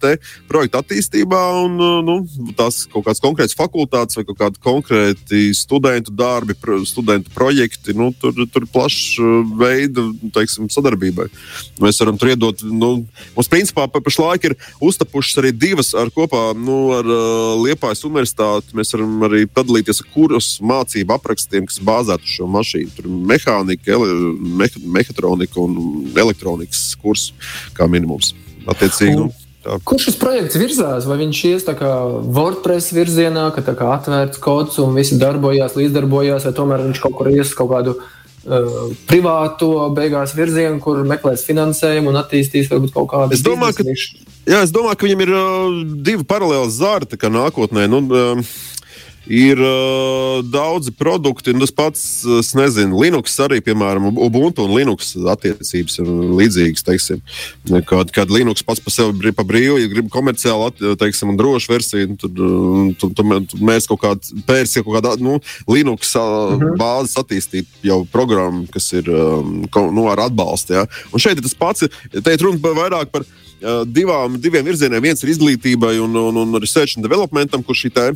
projekta 0.48 0.83
attīstībā 0.83 1.42
un 1.64 1.78
uh, 1.80 2.00
nu, 2.04 2.18
tās 2.57 2.83
kaut 2.92 3.07
kādas 3.07 3.22
konkrētas 3.24 3.57
fakultātes 3.59 4.18
vai 4.18 4.26
kādi 4.28 4.61
konkrēti 4.64 5.46
studentu 5.57 6.12
darbi, 6.12 6.57
studentu 6.88 7.33
projekti. 7.35 7.96
Nu, 7.96 8.11
tur 8.20 8.37
ir 8.37 8.68
plašs 8.72 9.16
uh, 9.20 9.40
veids 9.61 10.59
sadarbībai. 10.74 11.28
Mēs 11.83 12.00
varam 12.02 12.20
tur 12.20 12.33
iedot, 12.33 12.64
nu, 12.68 12.92
mums 13.37 13.50
principā 13.50 13.87
pašlaik 13.88 14.50
ir 14.50 14.57
uztapušas 14.85 15.40
arī 15.42 15.52
divas 15.57 15.94
ar 15.96 16.12
kopā 16.14 16.50
nu, 16.59 16.78
ar 16.96 17.09
uh, 17.09 17.64
Liepājas 17.64 18.04
universitāti. 18.07 18.76
Mēs 18.76 18.92
varam 18.94 19.26
arī 19.26 19.33
arī 19.34 19.44
padalīties 19.50 20.02
ar 20.04 20.10
kurus 20.14 20.50
mācību 20.64 21.16
aprakstiem, 21.18 21.68
kas 21.70 21.82
bāzēti 21.84 22.28
uz 22.28 22.36
šo 22.38 22.50
mašīnu. 22.54 22.96
Tur 22.96 23.10
ir 23.10 23.22
mehānika, 23.34 24.00
me, 24.40 24.70
mehātronika 24.98 25.62
un 25.62 26.10
elektronikas 26.14 26.92
kurs 27.02 27.32
kā 27.76 27.90
minimums. 27.90 28.32
Attiecīgi, 28.64 29.18
un, 29.26 29.32
Tā. 29.64 29.78
Kur 29.88 30.00
šis 30.02 30.18
projekts 30.20 30.58
virzās? 30.60 31.06
Vai 31.08 31.16
viņš 31.22 31.38
ies 31.48 31.64
tā 31.64 31.72
kā 31.78 31.88
WordPress 32.36 32.92
virzienā, 32.92 33.46
ka 33.56 33.64
tā 33.64 33.72
kā 33.78 33.94
atvērts 33.94 34.40
kods 34.44 34.76
un 34.82 34.92
visi 34.96 35.16
darbojās, 35.20 35.76
līdzdarbojās, 35.78 36.44
vai 36.44 36.52
tomēr 36.58 36.84
viņš 36.90 37.00
kaut 37.00 37.16
kur 37.16 37.30
ies 37.32 37.54
kaut 37.56 37.70
kādu 37.72 37.94
uh, 37.96 38.74
privāto 39.08 39.70
beigās 39.96 40.36
virzienu, 40.36 40.82
kur 40.84 41.00
meklēs 41.08 41.46
finansējumu 41.48 42.12
un 42.12 42.20
attīstīs 42.20 42.68
varbūt 42.72 42.92
kaut 42.92 43.08
kādu 43.14 43.38
es 43.38 43.44
domāju, 43.46 43.78
ka, 43.78 43.96
jā, 44.52 44.60
es 44.60 44.74
domāju, 44.74 45.00
ka 45.00 45.08
viņam 45.08 45.24
ir 45.24 45.32
uh, 45.32 45.80
divi 46.10 46.28
paralēli 46.28 46.76
zārti, 46.76 47.20
kā 47.24 47.32
nākotnē. 47.32 47.88
Nu, 47.88 48.04
uh, 48.04 48.54
Ir 49.26 49.60
uh, 49.60 50.42
daudzi 50.44 50.92
produkti, 50.92 51.54
tas 51.56 51.72
pats, 51.72 52.02
es 52.40 52.50
nezinu, 52.56 52.98
Linux 53.00 53.37
arī, 53.40 53.60
piemēram, 53.64 54.10
Ubuntu 54.20 54.66
un 54.66 54.74
Linux 54.76 55.14
attiecības 55.16 56.00
ir 56.02 56.10
līdzīgas. 56.40 56.84
Teiksim, 56.84 57.22
kad, 57.88 58.12
kad 58.12 58.32
Linux 58.32 58.64
pats 58.66 58.82
par 58.84 58.92
sevi 58.92 59.32
pa 59.32 59.46
brīvu, 59.48 59.78
ja 59.80 59.88
grib 59.88 60.10
komerciāli 60.12 60.96
teiksim, 61.00 61.32
un 61.32 61.40
drošu 61.40 61.72
versiju, 61.72 62.18
tad, 62.20 62.37
tad, 63.00 63.14
tad, 63.16 63.16
tad 63.22 63.56
mēs 63.64 63.88
kaut 63.88 64.02
kādā 64.04 64.44
pērsi, 64.48 64.82
kaut 64.84 64.98
kādā 64.98 65.14
nu, 65.22 65.38
Linux 65.70 66.12
uh 66.18 66.24
mhm. 66.24 66.60
-huh. 66.60 66.76
bāzes 66.80 67.16
attīstīt 67.20 67.66
jau 67.82 68.04
programmu, 68.04 68.66
kas 68.72 68.92
ir 68.92 69.08
um, 69.08 69.64
nu, 69.94 70.08
ar 70.10 70.26
atbalstu. 70.28 70.74
Ja? 70.74 70.87
Un 71.12 71.18
šeit 71.18 71.38
ir 71.38 71.42
tas 71.42 71.54
pats, 71.54 71.88
te 72.12 72.32
ir 72.32 72.44
runa 72.44 72.58
vairāk 72.58 73.10
par 73.12 73.24
divām, 73.88 74.38
diviem 74.40 74.64
virzieniem. 74.66 75.02
Viens 75.04 75.22
ir 75.24 75.32
izglītībai 75.32 75.94
un, 76.02 76.14
un, 76.20 76.40
un 76.42 76.60
research 76.60 76.98
and 76.98 77.06
developmentam, 77.06 77.62
kur 77.64 77.76
šī 77.78 77.90
tā, 77.94 78.06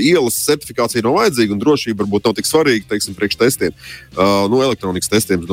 ielas 0.00 0.38
certifikācija 0.46 1.04
nav 1.04 1.16
vajadzīga 1.20 1.54
un 1.54 1.62
drošība 1.62 2.04
varbūt 2.04 2.28
nav 2.28 2.36
tik 2.38 2.48
svarīga, 2.48 2.88
teiksim, 2.90 3.16
priekš 3.18 3.38
testiem, 3.40 3.76
uh, 4.16 4.44
nu, 4.52 4.62
elektronikas 4.64 5.10
testiem. 5.12 5.44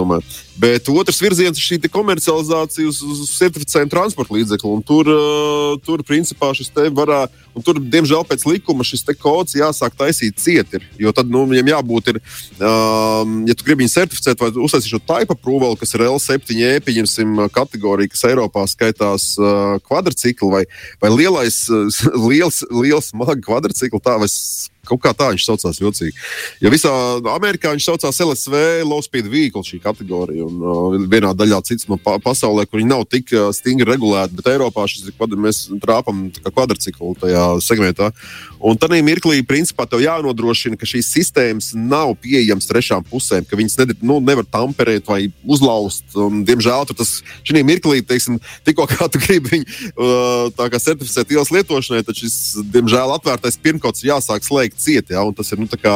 Bet 0.59 0.89
otrs 0.91 1.21
virziens 1.23 1.59
ir 1.59 1.65
šī 1.65 1.79
komercializācija 1.91 2.89
uz, 2.89 3.01
uz 3.03 3.31
certificējumu 3.37 3.93
transporta 3.93 4.35
līdzekli. 4.35 4.75
Tur, 4.87 5.11
uh, 5.13 5.77
tur, 5.85 6.03
principā, 6.07 6.51
šis 6.57 6.73
te 6.75 6.89
varā, 6.93 7.25
un 7.59 7.65
tur, 7.65 7.79
diemžēl, 7.83 8.23
pēc 8.27 8.45
likuma 8.47 8.85
šis 8.87 9.03
kods 9.19 9.57
jāsāk 9.57 9.97
taisīt 9.99 10.39
cieti. 10.39 10.79
Jo 10.99 11.11
tad, 11.15 11.29
nu, 11.31 11.43
viņam 11.49 11.73
jābūt, 11.73 12.13
ir, 12.13 12.21
um, 12.61 13.41
ja 13.49 13.55
tu 13.57 13.67
gribi 13.67 13.83
viņu 13.83 13.93
certificēt 13.95 14.39
vai 14.39 14.51
uztaisīt 14.55 14.93
šo 14.93 15.01
type 15.03 15.35
approval, 15.35 15.75
kas 15.79 15.93
ir 15.95 16.05
L7E, 16.07 16.71
pieņemsim, 16.85 17.45
kategorija, 17.55 18.13
kas 18.13 18.25
Eiropā 18.31 18.65
skaitās 18.71 19.33
uh, 19.41 19.77
kvadrcikli 19.85 20.51
vai, 20.53 20.63
vai 21.03 21.13
lielais, 21.13 21.65
uh, 21.73 22.01
liels, 22.29 22.63
liels 22.71 23.11
smaga 23.11 23.39
kvadrcikli, 23.43 24.03
tā 24.03 24.17
vai 24.21 24.29
Kaut 24.89 25.01
kā 25.03 25.13
tā 25.17 25.29
viņš 25.33 25.45
saucās 25.45 25.81
jocīgi. 25.81 26.15
Jo 26.63 26.71
visā 26.73 26.91
Amerikā 27.35 27.73
viņš 27.75 27.89
saucās 27.89 28.21
LSV, 28.25 28.63
Low 28.87 29.01
Speed 29.05 29.29
Vehicle, 29.31 29.63
šī 29.65 29.81
kategorija. 29.83 30.47
Un 30.47 30.63
uh, 30.63 30.97
vienā 31.11 31.33
daļā 31.37 31.61
cits 31.67 31.89
no 31.89 31.99
pa 32.01 32.17
pasaulē, 32.23 32.65
kur 32.67 32.81
viņi 32.81 32.91
nav 32.91 33.05
tik 33.09 33.33
uh, 33.35 33.49
stingri 33.55 33.87
regulēti, 33.89 34.37
bet 34.39 34.51
Eiropā 34.53 34.87
šis 34.89 35.11
ir 35.11 35.37
mēs 35.39 35.67
trāpam 35.83 36.27
kvadrciklu 36.49 37.15
tajā 37.21 37.45
segmentā. 37.63 38.11
Un 38.59 38.75
tad 38.79 38.91
mirklī, 39.05 39.39
principā, 39.47 39.85
tev 39.87 40.01
jānodrošina, 40.03 40.77
ka 40.79 40.87
šīs 40.89 41.07
sistēmas 41.13 41.71
nav 41.77 42.15
pieejamas 42.19 42.67
trešām 42.67 43.05
pusēm, 43.07 43.45
ka 43.47 43.57
viņas 43.59 43.77
nedar, 43.79 43.99
nu, 44.03 44.19
nevar 44.23 44.47
tamperēt 44.49 45.07
vai 45.07 45.21
uzlauzt. 45.47 46.03
Un, 46.19 46.43
diemžēl 46.47 46.89
tas 46.89 47.19
šī 47.47 47.63
mirklī, 47.63 48.01
teiksim, 48.05 48.39
tikko 48.67 48.87
kā 48.89 49.07
tu 49.11 49.21
gribi 49.21 49.53
viņu 49.53 49.93
uh, 49.93 50.79
certificēt 50.79 51.31
ielas 51.31 51.53
lietošanai, 51.53 52.03
tad 52.07 52.19
šis, 52.19 52.35
diemžēl, 52.73 53.13
atvērtais 53.15 53.59
pirmkods 53.63 54.05
jāsāk 54.07 54.45
slēgt 54.45 54.78
cieti. 54.81 55.15
Ja? 55.15 55.25
Tas 55.35 55.51
ir, 55.53 55.61
nu, 55.61 55.69
kā, 55.69 55.95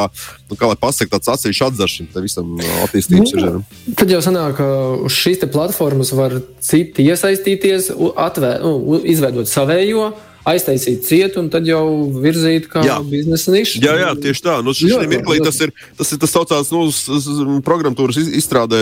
nu, 0.50 0.58
kā 0.60 0.70
lai 0.70 0.78
pasakā, 0.80 1.16
tāds 1.16 1.32
atsevišķs 1.34 1.66
atzars 1.68 1.96
šim 1.98 2.10
visam 2.18 2.52
attīstības 2.84 3.34
virzienam. 3.34 3.64
Nu, 3.64 3.96
tad 3.98 4.12
jau 4.12 4.20
sanāk, 4.24 4.58
ka 4.60 4.68
uz 5.08 5.16
šīs 5.16 5.44
platformas 5.54 6.12
var 6.16 6.38
citi 6.64 7.08
iesaistīties, 7.08 7.90
atvēr, 8.28 8.62
nu, 8.64 9.00
izveidot 9.14 9.50
savējo 9.50 10.12
aiztaisīt 10.48 11.04
cietu 11.06 11.40
un 11.40 11.48
tad 11.52 11.66
jau 11.68 11.82
virzīt 12.20 12.66
kā 12.70 12.82
jā. 12.84 12.98
biznesa 13.08 13.52
nišu. 13.54 13.80
Jā, 13.84 13.94
jā, 14.00 14.10
tieši 14.26 14.44
tā. 14.44 14.56
Nu, 14.64 14.74
šī 14.76 15.06
mirklī 15.08 15.38
tas 15.44 15.60
ir 15.64 15.72
tas, 15.96 16.12
ir, 16.12 16.20
tas 16.20 16.34
saucās 16.34 16.72
nu, 16.74 17.60
programmatūras 17.64 18.18
izstrādē 18.24 18.80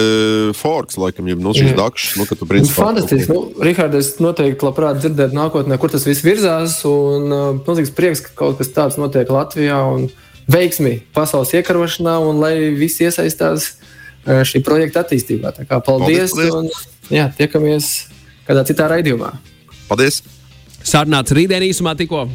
forks, 0.59 0.99
laikam, 1.01 1.31
jau 1.31 1.39
no 1.43 1.55
šīs 1.57 1.77
dakšas. 1.79 2.17
Nu, 2.19 2.27
tu, 2.27 2.49
principā, 2.51 2.89
Fantastiski. 2.89 3.31
Nu, 3.31 3.45
Rihard, 3.63 3.95
es 3.99 4.17
noteikti 4.23 4.67
labprāt 4.67 4.99
dzirdētu 5.03 5.39
nākotnē, 5.39 5.79
kur 5.81 5.93
tas 5.93 6.07
viss 6.09 6.25
virzās. 6.27 6.81
Un 6.89 7.31
uh, 7.31 7.47
milzīgs 7.63 7.95
prieks, 7.95 8.25
ka 8.27 8.35
kaut 8.43 8.59
kas 8.61 8.73
tāds 8.75 8.99
notiek 9.01 9.31
Latvijā 9.33 9.79
un 9.95 10.09
veiksmi 10.51 10.99
pasaules 11.15 11.55
iekarošanā 11.55 12.19
un 12.27 12.43
lai 12.43 12.55
visi 12.75 13.07
iesaistās 13.07 13.71
uh, 13.71 14.43
šī 14.49 14.65
projekta 14.67 15.07
attīstībā. 15.07 15.55
Tā 15.55 15.69
kā 15.69 15.79
paldies! 15.85 16.35
paldies, 16.35 16.59
paldies. 16.59 16.85
Un, 17.07 17.17
jā, 17.21 17.31
tiekamies 17.39 17.95
kādā 18.49 18.67
citā 18.67 18.91
raidījumā. 18.91 19.37
Paldies! 19.87 20.25
Sarunāts 20.83 21.35
rītdien 21.35 21.65
īsumā 21.67 21.95
tikko 21.99 22.27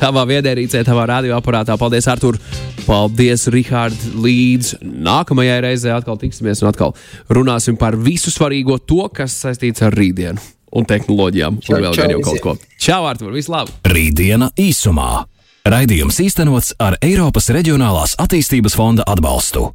tavā 0.00 0.24
viedierīcē, 0.28 0.82
tavā 0.86 1.06
radioaparātā. 1.10 1.76
Paldies, 1.80 2.08
Artur! 2.10 2.38
Paldies, 2.86 3.46
Rihard! 3.52 3.96
Līdz 4.24 4.78
nākamajai 4.82 5.58
reizei 5.66 5.92
atkal 5.94 6.18
tiksimies 6.20 6.62
un 6.64 6.70
atkal 6.72 6.94
runāsim 7.32 7.78
par 7.80 7.98
visu 8.00 8.32
svarīgo 8.32 8.80
to, 8.80 9.04
kas 9.14 9.36
saistīts 9.44 9.84
ar 9.86 9.96
rītdienu 9.96 10.40
un 10.76 10.86
tehnoloģijām. 10.86 11.58
Čau, 11.64 11.76
un 11.76 11.88
vēl 11.88 11.98
gan 11.98 12.14
jau 12.14 12.22
kaut 12.30 12.44
ko. 12.44 12.56
Čau, 12.80 13.02
Artur! 13.10 13.34
Vislabāk! 13.36 13.74
Rītdiena 13.90 14.52
īsumā! 14.60 15.26
Raidījums 15.70 16.16
īstenots 16.24 16.72
ar 16.80 16.96
Eiropas 17.04 17.50
Reģionālās 17.52 18.16
attīstības 18.22 18.78
fonda 18.80 19.04
atbalstu. 19.10 19.68